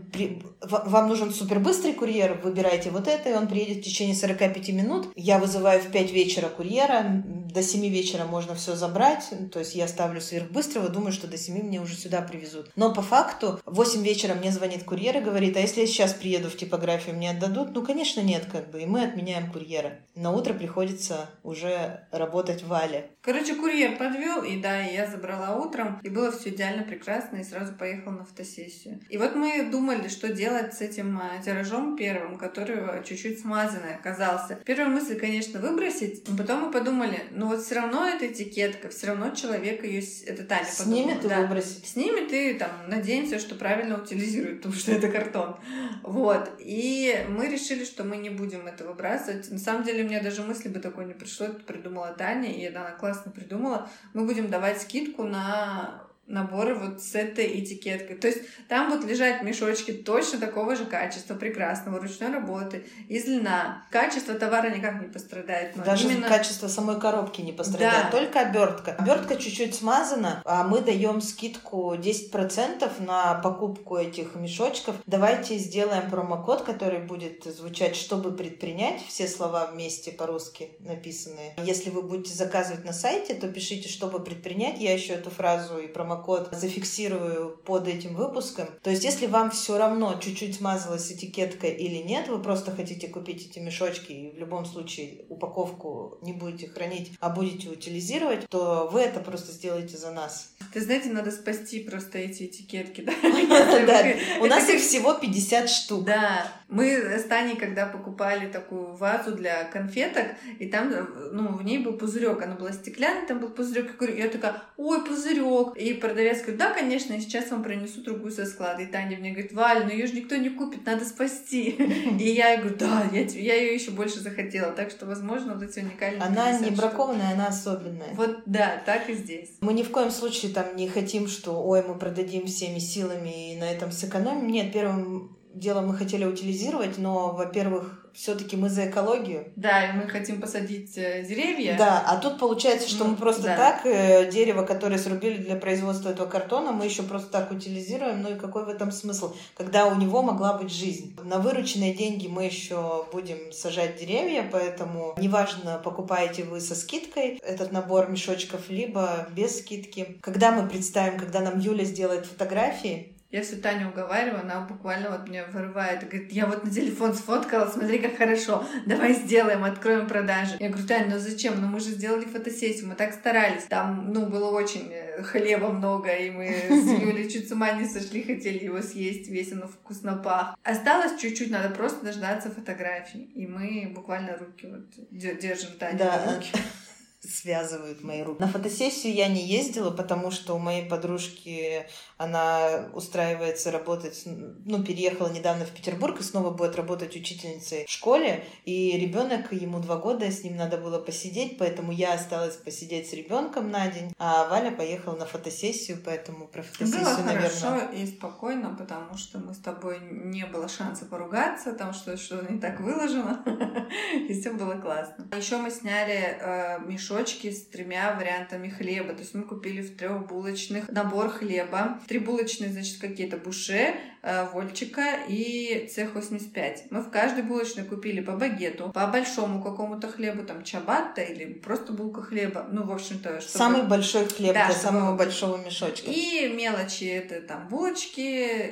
Вам 0.61 1.07
нужен 1.07 1.31
супербыстрый 1.31 1.93
курьер, 1.93 2.39
выбирайте 2.43 2.89
вот 2.89 3.07
это, 3.07 3.29
и 3.29 3.33
он 3.33 3.47
приедет 3.47 3.77
в 3.77 3.85
течение 3.85 4.15
45 4.15 4.69
минут. 4.69 5.09
Я 5.15 5.37
вызываю 5.37 5.81
в 5.81 5.91
5 5.91 6.11
вечера 6.11 6.49
курьера, 6.49 7.23
до 7.53 7.61
7 7.61 7.87
вечера 7.87 8.25
можно 8.25 8.55
все 8.55 8.75
забрать, 8.75 9.29
то 9.51 9.59
есть 9.59 9.75
я 9.75 9.87
ставлю 9.87 10.19
сверхбыстрого, 10.19 10.89
думаю, 10.89 11.11
что 11.11 11.27
до 11.27 11.37
7 11.37 11.63
мне 11.63 11.79
уже 11.79 11.95
сюда 11.95 12.21
привезут. 12.21 12.71
Но 12.75 12.93
по 12.93 13.01
факту 13.01 13.59
в 13.65 13.75
8 13.75 14.03
вечера 14.03 14.33
мне 14.33 14.51
звонит 14.51 14.83
курьер 14.83 15.17
и 15.17 15.21
говорит, 15.21 15.55
а 15.57 15.59
если 15.59 15.81
я 15.81 15.87
сейчас 15.87 16.13
приеду 16.13 16.49
в 16.49 16.57
типографию, 16.57 17.15
мне 17.15 17.31
отдадут? 17.31 17.73
Ну, 17.73 17.85
конечно, 17.85 18.21
нет, 18.21 18.45
как 18.51 18.71
бы, 18.71 18.81
и 18.81 18.85
мы 18.85 19.03
отменяем 19.03 19.51
курьера. 19.51 19.99
На 20.15 20.31
утро 20.31 20.53
приходится 20.53 21.29
уже 21.43 22.07
работать 22.11 22.63
в 22.63 22.67
Вале. 22.67 23.11
Короче, 23.21 23.55
курьер 23.55 23.97
подвел, 23.97 24.41
и 24.41 24.59
да, 24.59 24.81
я 24.81 25.05
забрала 25.05 25.55
утром, 25.57 25.99
и 26.03 26.09
было 26.09 26.31
все 26.31 26.49
идеально 26.49 26.83
прекрасно, 26.83 27.37
и 27.37 27.43
сразу 27.43 27.73
поехала 27.73 28.13
на 28.13 28.25
фотосессию. 28.25 28.99
И 29.09 29.17
вот 29.17 29.35
мы 29.35 29.69
думали, 29.69 30.07
что 30.07 30.33
делать 30.33 30.46
с 30.49 30.81
этим 30.81 31.19
а, 31.19 31.41
тиражом 31.41 31.95
первым, 31.95 32.37
который 32.37 33.03
чуть-чуть 33.03 33.39
смазанный 33.39 33.95
оказался. 33.95 34.59
Первая 34.65 34.89
мысль, 34.89 35.19
конечно, 35.19 35.59
выбросить, 35.59 36.27
но 36.27 36.37
потом 36.37 36.65
мы 36.65 36.71
подумали, 36.71 37.23
ну 37.31 37.47
вот 37.47 37.63
все 37.63 37.75
равно 37.75 38.07
эта 38.07 38.27
этикетка, 38.27 38.89
все 38.89 39.07
равно 39.07 39.31
человек 39.31 39.83
ее, 39.83 40.03
это 40.25 40.43
Таня 40.43 40.65
Снимет 40.65 41.23
и 41.25 41.27
да, 41.27 41.41
выбросит. 41.41 41.85
Снимет 41.85 42.31
и 42.31 42.53
там 42.53 42.69
надеемся, 42.87 43.39
что 43.39 43.55
правильно 43.55 44.01
утилизирует, 44.01 44.57
потому 44.57 44.75
что 44.75 44.91
это 44.91 45.09
картон. 45.09 45.57
Вот. 46.03 46.49
И 46.59 47.25
мы 47.29 47.47
решили, 47.47 47.85
что 47.85 48.03
мы 48.03 48.17
не 48.17 48.29
будем 48.29 48.67
это 48.67 48.85
выбрасывать. 48.85 49.49
На 49.51 49.59
самом 49.59 49.83
деле, 49.83 50.03
у 50.03 50.07
меня 50.07 50.21
даже 50.21 50.43
мысли 50.43 50.69
бы 50.69 50.79
такой 50.79 51.05
не 51.05 51.13
пришло, 51.13 51.47
это 51.47 51.59
придумала 51.59 52.13
Таня, 52.17 52.51
и 52.51 52.65
она 52.65 52.91
классно 52.91 53.31
придумала. 53.31 53.89
Мы 54.13 54.25
будем 54.25 54.49
давать 54.49 54.81
скидку 54.81 55.23
на 55.23 56.06
наборы 56.27 56.75
вот 56.75 57.01
с 57.01 57.15
этой 57.15 57.59
этикеткой. 57.59 58.17
То 58.17 58.27
есть 58.27 58.41
там 58.67 58.89
будут 58.89 59.05
лежать 59.05 59.43
мешочки 59.43 59.91
точно 59.91 60.39
такого 60.39 60.75
же 60.75 60.85
качества, 60.85 61.35
прекрасного, 61.35 61.99
ручной 61.99 62.31
работы, 62.31 62.85
из 63.07 63.25
льна. 63.25 63.85
Качество 63.91 64.33
товара 64.35 64.69
никак 64.69 65.01
не 65.01 65.07
пострадает. 65.07 65.75
Но 65.75 65.85
Даже 65.85 66.07
именно... 66.07 66.27
качество 66.27 66.67
самой 66.67 66.99
коробки 66.99 67.41
не 67.41 67.53
пострадает, 67.53 68.11
да. 68.11 68.11
только 68.11 68.41
обертка. 68.41 68.95
Обертка 68.99 69.37
чуть-чуть 69.37 69.73
смазана, 69.73 70.41
а 70.45 70.63
мы 70.63 70.81
даем 70.81 71.21
скидку 71.21 71.95
10% 71.95 73.05
на 73.05 73.35
покупку 73.35 73.95
этих 73.97 74.35
мешочков. 74.35 74.95
Давайте 75.05 75.57
сделаем 75.57 76.09
промокод, 76.09 76.63
который 76.63 76.99
будет 76.99 77.45
звучать 77.45 77.95
«чтобы 77.95 78.33
предпринять», 78.35 79.01
все 79.07 79.27
слова 79.27 79.67
вместе 79.67 80.11
по-русски 80.11 80.71
написанные. 80.79 81.55
Если 81.63 81.89
вы 81.89 82.01
будете 82.01 82.33
заказывать 82.33 82.83
на 82.83 82.91
сайте, 82.91 83.33
то 83.33 83.47
пишите 83.47 83.87
«чтобы 83.87 84.19
предпринять», 84.19 84.79
я 84.79 84.93
еще 84.93 85.13
эту 85.13 85.29
фразу 85.29 85.77
и 85.77 85.87
промокод 85.87 86.16
промокод 86.17 86.49
зафиксирую 86.51 87.57
под 87.65 87.87
этим 87.87 88.15
выпуском. 88.15 88.67
То 88.81 88.89
есть, 88.89 89.03
если 89.03 89.27
вам 89.27 89.51
все 89.51 89.77
равно 89.77 90.19
чуть-чуть 90.19 90.55
смазалась 90.55 91.11
этикетка 91.11 91.67
или 91.67 91.97
нет, 91.97 92.27
вы 92.27 92.41
просто 92.41 92.71
хотите 92.71 93.07
купить 93.07 93.47
эти 93.49 93.59
мешочки 93.59 94.11
и 94.11 94.35
в 94.35 94.37
любом 94.37 94.65
случае 94.65 95.25
упаковку 95.29 96.17
не 96.21 96.33
будете 96.33 96.67
хранить, 96.67 97.11
а 97.19 97.29
будете 97.29 97.69
утилизировать, 97.69 98.47
то 98.49 98.89
вы 98.91 99.01
это 99.01 99.19
просто 99.19 99.51
сделаете 99.51 99.97
за 99.97 100.11
нас. 100.11 100.53
Ты 100.73 100.81
знаете, 100.81 101.09
надо 101.09 101.31
спасти 101.31 101.79
просто 101.79 102.17
эти 102.17 102.43
этикетки, 102.43 103.01
да? 103.01 103.13
У 104.41 104.45
нас 104.45 104.69
их 104.69 104.81
всего 104.81 105.13
50 105.13 105.69
штук. 105.69 106.05
Да. 106.05 106.47
Мы 106.69 106.87
с 106.87 107.23
Таней, 107.23 107.55
когда 107.55 107.85
покупали 107.85 108.47
такую 108.47 108.93
вазу 108.95 109.33
для 109.33 109.63
конфеток, 109.65 110.27
и 110.59 110.67
там, 110.67 110.93
ну, 111.31 111.55
в 111.55 111.63
ней 111.63 111.79
был 111.79 111.93
пузырек, 111.93 112.41
она 112.41 112.55
была 112.55 112.71
стеклянная, 112.71 113.25
там 113.25 113.39
был 113.39 113.49
пузырек, 113.49 113.95
я 114.17 114.27
такая, 114.27 114.61
ой, 114.75 115.03
пузырек. 115.05 115.75
И 115.77 115.93
продавец 116.07 116.39
говорит, 116.39 116.57
да, 116.57 116.73
конечно, 116.73 117.13
я 117.13 117.19
сейчас 117.19 117.51
вам 117.51 117.63
принесу 117.63 118.01
другую 118.01 118.31
со 118.31 118.45
склада. 118.45 118.83
И 118.83 118.85
Таня 118.85 119.17
мне 119.17 119.31
говорит, 119.31 119.51
Валь, 119.53 119.83
ну 119.85 119.91
ее 119.91 120.07
же 120.07 120.13
никто 120.13 120.35
не 120.35 120.49
купит, 120.49 120.85
надо 120.85 121.03
спасти. 121.03 121.69
И 122.19 122.29
я 122.29 122.57
говорю, 122.57 122.77
да, 122.77 123.03
я, 123.11 123.21
я 123.21 123.55
ее 123.55 123.73
еще 123.73 123.91
больше 123.91 124.19
захотела. 124.19 124.71
Так 124.71 124.91
что, 124.91 125.05
возможно, 125.05 125.55
вот 125.55 125.63
эти 125.63 125.79
уникальные... 125.79 126.21
Она 126.21 126.57
не 126.59 126.71
бракованная, 126.71 127.33
она 127.33 127.47
особенная. 127.47 128.13
Вот, 128.13 128.43
да, 128.45 128.81
так 128.85 129.09
и 129.09 129.13
здесь. 129.13 129.49
Мы 129.61 129.73
ни 129.73 129.83
в 129.83 129.91
коем 129.91 130.11
случае 130.11 130.53
там 130.53 130.75
не 130.75 130.87
хотим, 130.87 131.27
что, 131.27 131.61
ой, 131.61 131.83
мы 131.85 131.95
продадим 131.95 132.47
всеми 132.47 132.79
силами 132.79 133.53
и 133.53 133.57
на 133.57 133.69
этом 133.69 133.91
сэкономим. 133.91 134.47
Нет, 134.47 134.71
первым 134.71 135.36
дело 135.59 135.81
мы 135.81 135.95
хотели 135.95 136.25
утилизировать, 136.25 136.97
но, 136.97 137.31
во-первых, 137.33 138.07
все-таки 138.13 138.57
мы 138.57 138.67
за 138.69 138.89
экологию. 138.89 139.51
Да, 139.55 139.89
и 139.89 139.93
мы 139.93 140.07
хотим 140.07 140.41
посадить 140.41 140.97
э, 140.97 141.23
деревья. 141.23 141.75
Да, 141.77 142.03
а 142.05 142.17
тут 142.17 142.39
получается, 142.39 142.89
что 142.89 143.03
Ну, 143.03 143.11
мы 143.11 143.15
просто 143.15 143.43
да. 143.43 143.55
так 143.55 143.85
э, 143.85 144.31
дерево, 144.31 144.63
которое 144.63 144.97
срубили 144.97 145.37
для 145.37 145.55
производства 145.55 146.09
этого 146.09 146.27
картона, 146.27 146.71
мы 146.71 146.85
еще 146.85 147.03
просто 147.03 147.29
так 147.29 147.51
утилизируем. 147.51 148.23
Ну 148.23 148.33
и 148.33 148.39
какой 148.39 148.65
в 148.65 148.69
этом 148.69 148.91
смысл, 148.91 149.35
когда 149.55 149.85
у 149.85 149.95
него 149.95 150.23
могла 150.23 150.53
быть 150.53 150.71
жизнь? 150.73 151.15
На 151.23 151.37
вырученные 151.37 151.93
деньги 151.93 152.27
мы 152.27 152.45
еще 152.45 153.05
будем 153.13 153.51
сажать 153.51 153.97
деревья, 153.99 154.49
поэтому 154.51 155.13
неважно, 155.19 155.79
покупаете 155.83 156.43
вы 156.43 156.59
со 156.59 156.73
скидкой 156.73 157.39
этот 157.43 157.71
набор 157.71 158.09
мешочков, 158.09 158.69
либо 158.69 159.27
без 159.35 159.59
скидки. 159.59 160.17
Когда 160.21 160.51
мы 160.51 160.67
представим, 160.67 161.19
когда 161.19 161.41
нам 161.41 161.59
Юля 161.59 161.83
сделает 161.83 162.25
фотографии, 162.25 163.13
Я 163.29 163.41
все 163.41 163.57
Таню 163.57 163.89
уговариваю, 163.89 164.39
она 164.41 164.61
буквально 164.61 165.09
вот 165.09 165.27
меня 165.27 165.45
вырывает 165.51 166.07
говорит, 166.07 166.31
я 166.31 166.45
вот 166.45 166.63
на 166.63 166.71
телефон 166.71 167.13
сфоткала, 167.13 167.69
смотри, 167.69 167.99
как 167.99 168.15
хорошо, 168.17 168.65
давай 168.85 169.13
сделаем, 169.15 169.65
откроем 169.65 170.07
продажи. 170.07 170.55
Я 170.61 170.69
говорю, 170.69 170.87
Таня, 170.87 171.07
ну 171.15 171.19
зачем? 171.19 171.59
Ну 171.59 171.67
мы 171.67 171.81
же 171.81 171.87
сделали 171.89 172.23
фотосессию, 172.23 172.87
мы 172.87 172.95
так 172.95 173.13
старались. 173.13 173.63
Там, 173.63 174.13
ну, 174.13 174.27
было 174.27 174.49
очень 174.51 174.89
э, 174.93 175.21
хлеба 175.23 175.69
много, 175.73 176.09
и 176.13 176.29
мы 176.31 176.45
с 176.69 177.01
Юлей 177.01 177.29
чуть 177.29 177.49
с 177.49 177.51
ума 177.51 177.71
не 177.73 177.85
сошли, 177.85 178.23
хотели 178.23 178.63
его 178.63 178.81
съесть, 178.81 179.27
весь 179.27 179.51
он 179.51 179.67
вкусно 179.67 180.15
пах. 180.15 180.55
Осталось 180.63 181.19
чуть-чуть, 181.19 181.51
надо 181.51 181.69
просто 181.75 182.05
дождаться 182.05 182.49
фотографий. 182.49 183.23
И 183.35 183.45
мы 183.45 183.91
буквально 183.93 184.37
руки 184.37 184.67
вот 184.67 184.87
де- 185.11 185.35
держим 185.35 185.71
Таню 185.77 185.97
Да. 185.97 186.33
руки. 186.33 186.51
связывают 187.19 188.03
мои 188.03 188.21
руки. 188.21 188.41
На 188.41 188.47
фотосессию 188.47 189.13
я 189.13 189.27
не 189.27 189.43
ездила, 189.43 189.91
потому 189.91 190.31
что 190.31 190.55
у 190.55 190.59
моей 190.59 190.87
подружки 190.87 191.85
она 192.17 192.89
устраивается 192.93 193.71
работать, 193.71 194.23
ну, 194.25 194.83
переехала 194.83 195.29
недавно 195.29 195.65
в 195.65 195.71
Петербург 195.71 196.19
и 196.19 196.23
снова 196.23 196.51
будет 196.51 196.75
работать 196.75 197.15
учительницей 197.15 197.85
в 197.85 197.89
школе. 197.89 198.45
И 198.65 198.97
ребенок, 198.97 199.51
ему 199.51 199.79
два 199.79 199.97
года, 199.97 200.29
с 200.29 200.43
ним 200.43 200.57
надо 200.57 200.77
было 200.77 200.99
посидеть, 200.99 201.57
поэтому 201.57 201.91
я 201.91 202.13
осталась 202.13 202.55
посидеть 202.55 203.09
с 203.09 203.13
ребенком 203.13 203.71
на 203.71 203.87
день, 203.87 204.13
а 204.17 204.47
Валя 204.47 204.71
поехала 204.71 205.15
на 205.15 205.25
фотосессию, 205.25 205.99
поэтому 206.03 206.47
про 206.47 206.61
фотосессию, 206.61 207.03
Было 207.03 207.17
наверное. 207.23 207.49
хорошо 207.49 207.91
и 207.93 208.05
спокойно, 208.05 208.75
потому 208.75 209.17
что 209.17 209.39
мы 209.39 209.53
с 209.53 209.59
тобой 209.59 209.99
не 210.01 210.45
было 210.45 210.67
шанса 210.67 211.05
поругаться, 211.05 211.73
там 211.73 211.93
что 211.93 212.15
что-то 212.17 212.51
не 212.51 212.59
так 212.59 212.79
выложено, 212.79 213.43
и 214.13 214.39
все 214.39 214.51
было 214.51 214.75
классно. 214.75 215.27
Еще 215.35 215.57
мы 215.57 215.71
сняли 215.71 216.37
э, 216.39 216.79
мешочки 217.17 217.51
с 217.51 217.65
тремя 217.65 218.13
вариантами 218.15 218.69
хлеба, 218.69 219.13
то 219.13 219.19
есть 219.19 219.33
мы 219.33 219.43
купили 219.43 219.81
в 219.81 219.95
трех 219.97 220.27
булочных 220.27 220.89
набор 220.89 221.29
хлеба, 221.29 221.99
три 222.07 222.19
булочные, 222.19 222.71
значит, 222.71 222.99
какие-то 222.99 223.37
буше, 223.37 223.95
э, 224.23 224.45
Вольчика 224.51 225.19
и 225.27 225.87
цех 225.93 226.15
85. 226.15 226.85
Мы 226.91 227.01
в 227.01 227.09
каждой 227.09 227.43
булочной 227.43 227.85
купили 227.85 228.21
по 228.21 228.33
багету, 228.33 228.91
по 228.93 229.07
большому 229.07 229.63
какому-то 229.63 230.09
хлебу, 230.09 230.43
там 230.43 230.63
чабатта 230.63 231.21
или 231.21 231.53
просто 231.53 231.93
булка 231.93 232.21
хлеба, 232.21 232.67
ну, 232.71 232.83
в 232.83 232.91
общем-то, 232.91 233.41
чтобы... 233.41 233.57
Самый 233.57 233.83
большой 233.83 234.25
хлеб 234.27 234.53
Да, 234.53 234.65
для 234.67 234.75
чтобы- 234.75 234.97
самого 234.97 235.15
большого 235.15 235.57
мешочка. 235.63 236.09
И 236.09 236.53
мелочи 236.55 237.05
это 237.05 237.41
там 237.41 237.67
булочки 237.67 238.19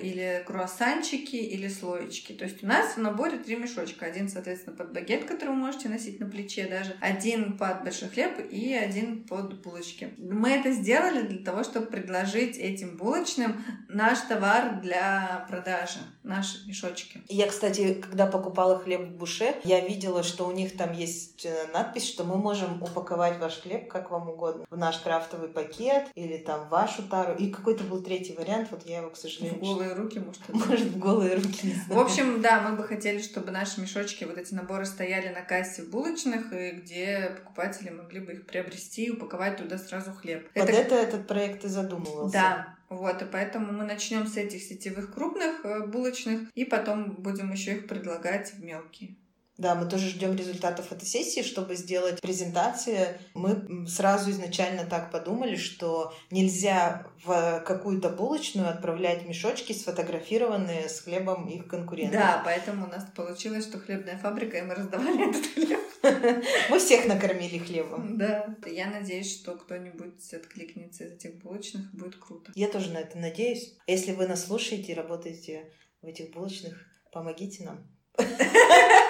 или 0.02 0.44
круассанчики 0.46 1.36
или 1.36 1.68
слоечки. 1.68 2.34
То 2.34 2.46
есть 2.46 2.64
у 2.64 2.68
нас 2.68 2.94
в 2.96 2.98
наборе 2.98 3.38
три 3.38 3.56
мешочка. 3.56 4.06
Один, 4.06 4.30
соответственно, 4.30 4.76
под 4.76 4.94
багет, 4.94 5.26
который 5.26 5.50
вы 5.50 5.56
можете 5.56 5.90
носить 5.90 6.20
на 6.20 6.28
плече 6.28 6.66
даже. 6.66 6.96
Один 7.02 7.58
под 7.58 7.84
большой 7.84 8.10
хлеб 8.10 8.25
и 8.52 8.74
один 8.74 9.24
под 9.24 9.62
булочки. 9.62 10.14
Мы 10.18 10.52
это 10.52 10.72
сделали 10.72 11.22
для 11.22 11.44
того, 11.44 11.64
чтобы 11.64 11.88
предложить 11.88 12.58
этим 12.58 12.98
булочным 12.98 13.64
наш 13.90 14.20
товар 14.22 14.82
для 14.82 15.46
продажи. 15.50 16.00
Наши 16.24 16.68
мешочки. 16.68 17.22
Я, 17.28 17.48
кстати, 17.48 17.94
когда 17.94 18.26
покупала 18.26 18.80
хлеб 18.80 19.02
в 19.02 19.18
буше, 19.18 19.56
я 19.64 19.80
видела, 19.80 20.24
что 20.24 20.48
у 20.48 20.52
них 20.52 20.76
там 20.76 20.92
есть 20.94 21.46
э, 21.46 21.68
надпись, 21.72 22.08
что 22.08 22.24
мы 22.24 22.38
можем 22.38 22.82
упаковать 22.82 23.40
ваш 23.40 23.62
хлеб 23.62 23.88
как 23.88 24.12
вам 24.12 24.30
угодно. 24.30 24.66
В 24.70 24.78
наш 24.78 24.98
крафтовый 25.00 25.50
пакет 25.50 26.08
или 26.16 26.38
там 26.38 26.66
в 26.66 26.70
вашу 26.70 27.04
тару. 27.04 27.36
И 27.36 27.52
какой-то 27.52 27.84
был 27.84 28.02
третий 28.02 28.34
вариант, 28.34 28.70
вот 28.72 28.86
я 28.86 29.00
его, 29.00 29.10
к 29.10 29.16
В 29.16 29.18
сожалению... 29.18 29.60
голые 29.60 29.94
руки, 29.94 30.20
может, 30.20 30.42
Может, 30.50 30.88
в 30.88 31.00
голые 31.00 31.36
руки 31.36 31.68
не 31.68 31.74
В 31.74 32.00
общем, 32.00 32.42
да, 32.42 32.62
мы 32.62 32.76
бы 32.76 32.84
хотели, 32.84 33.22
чтобы 33.22 33.52
наши 33.52 33.82
мешочки, 33.82 34.24
вот 34.24 34.38
эти 34.38 34.54
наборы 34.54 34.86
стояли 34.86 35.30
на 35.30 35.42
кассе 35.42 35.84
в 35.84 35.90
булочных, 35.90 36.52
и 36.54 36.72
где 36.72 37.36
покупатели 37.38 37.90
могли 37.90 38.15
бы 38.20 38.34
их 38.34 38.46
приобрести 38.46 39.06
и 39.06 39.10
упаковать 39.12 39.58
туда 39.58 39.78
сразу 39.78 40.12
хлеб. 40.12 40.48
Под 40.54 40.64
Это- 40.70 40.72
это 40.72 40.96
этот 40.96 41.28
проект 41.28 41.66
и 41.66 41.68
задумывался. 41.68 42.34
Да, 42.34 42.76
вот, 42.90 43.22
и 43.22 43.26
поэтому 43.26 43.72
мы 43.72 43.84
начнем 43.86 44.28
с 44.28 44.38
этих 44.38 44.62
сетевых 44.62 45.14
крупных 45.14 45.64
э, 45.66 45.86
булочных, 45.88 46.50
и 46.54 46.66
потом 46.66 47.16
будем 47.16 47.52
еще 47.52 47.76
их 47.78 47.88
предлагать 47.88 48.54
в 48.54 48.64
мелкие. 48.64 49.16
Да, 49.58 49.76
мы 49.76 49.88
тоже 49.88 50.10
ждем 50.10 50.36
результатов 50.36 50.88
фотосессии, 50.88 51.42
чтобы 51.42 51.76
сделать 51.76 52.22
презентации. 52.22 53.18
Мы 53.34 53.88
сразу 53.88 54.32
изначально 54.32 54.86
так 54.86 55.12
подумали, 55.12 55.56
что 55.56 56.14
нельзя 56.30 57.08
в 57.24 57.64
какую-то 57.66 58.10
булочную 58.10 58.70
отправлять 58.70 59.26
мешочки, 59.26 59.72
сфотографированные 59.72 60.90
с 60.90 61.00
хлебом 61.00 61.48
их 61.48 61.68
конкурентов. 61.68 62.20
Да, 62.20 62.42
поэтому 62.44 62.86
у 62.86 62.90
нас 62.90 63.06
получилось, 63.16 63.66
что 63.66 63.80
хлебная 63.80 64.18
фабрика, 64.18 64.58
и 64.58 64.62
мы 64.62 64.76
раздавали 64.76 65.30
этот 65.30 65.46
хлеб. 65.54 65.80
Мы 66.70 66.80
всех 66.80 67.06
накормили 67.06 67.58
хлебом. 67.58 68.18
Да. 68.18 68.56
Я 68.66 68.88
надеюсь, 68.88 69.40
что 69.40 69.56
кто-нибудь 69.56 70.34
откликнется 70.34 71.06
из 71.06 71.14
этих 71.14 71.36
булочных, 71.42 71.92
будет 71.94 72.16
круто. 72.18 72.52
Я 72.56 72.68
тоже 72.68 72.92
на 72.92 73.00
это 73.00 73.18
надеюсь. 73.18 73.76
Если 73.88 74.12
вы 74.12 74.28
нас 74.28 74.46
слушаете 74.46 74.92
и 74.92 74.96
работаете 74.96 75.72
в 76.02 76.08
этих 76.08 76.32
булочных, 76.32 76.86
помогите 77.12 77.64
нам. 77.64 77.88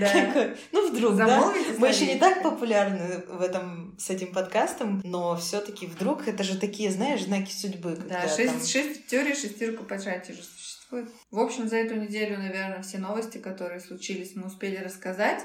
Такой, 0.00 0.56
Ну, 0.72 0.90
вдруг, 0.90 1.16
да? 1.16 1.52
Мы 1.78 1.88
еще 1.88 2.06
не 2.06 2.18
так 2.18 2.42
популярны 2.42 3.24
в 3.28 3.40
этом, 3.40 3.96
с 3.98 4.10
этим 4.10 4.32
подкастом, 4.32 5.00
но 5.04 5.36
все-таки 5.36 5.86
вдруг 5.86 6.28
это 6.28 6.42
же 6.42 6.58
такие, 6.58 6.90
знаешь, 6.90 7.24
знаки 7.24 7.52
судьбы. 7.52 7.96
Да, 7.96 8.28
шесть, 8.28 9.06
теорий, 9.08 9.34
шестерка 9.34 9.82
пожатий 9.84 10.34
же 10.34 10.42
существует. 10.42 11.10
В 11.30 11.38
общем, 11.38 11.68
за 11.68 11.76
эту 11.76 11.94
неделю, 11.96 12.38
наверное, 12.38 12.82
все 12.82 12.98
новости, 12.98 13.38
которые 13.38 13.80
случились, 13.80 14.34
мы 14.34 14.46
успели 14.46 14.76
рассказать. 14.76 15.42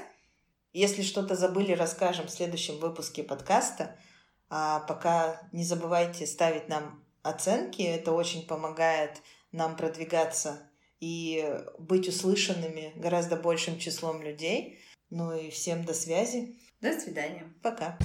Если 0.72 1.02
что-то 1.02 1.36
забыли, 1.36 1.72
расскажем 1.72 2.26
в 2.26 2.30
следующем 2.30 2.78
выпуске 2.78 3.22
подкаста. 3.22 3.96
А 4.50 4.80
пока 4.80 5.40
не 5.52 5.64
забывайте 5.64 6.26
ставить 6.26 6.68
нам 6.68 7.04
оценки. 7.22 7.82
Это 7.82 8.12
очень 8.12 8.46
помогает 8.46 9.22
нам 9.52 9.76
продвигаться 9.76 10.70
и 11.00 11.44
быть 11.78 12.08
услышанными 12.08 12.92
гораздо 12.96 13.36
большим 13.36 13.78
числом 13.78 14.22
людей. 14.22 14.80
Ну 15.10 15.36
и 15.36 15.50
всем 15.50 15.84
до 15.84 15.94
связи. 15.94 16.58
До 16.80 16.98
свидания. 16.98 17.52
Пока. 17.62 17.98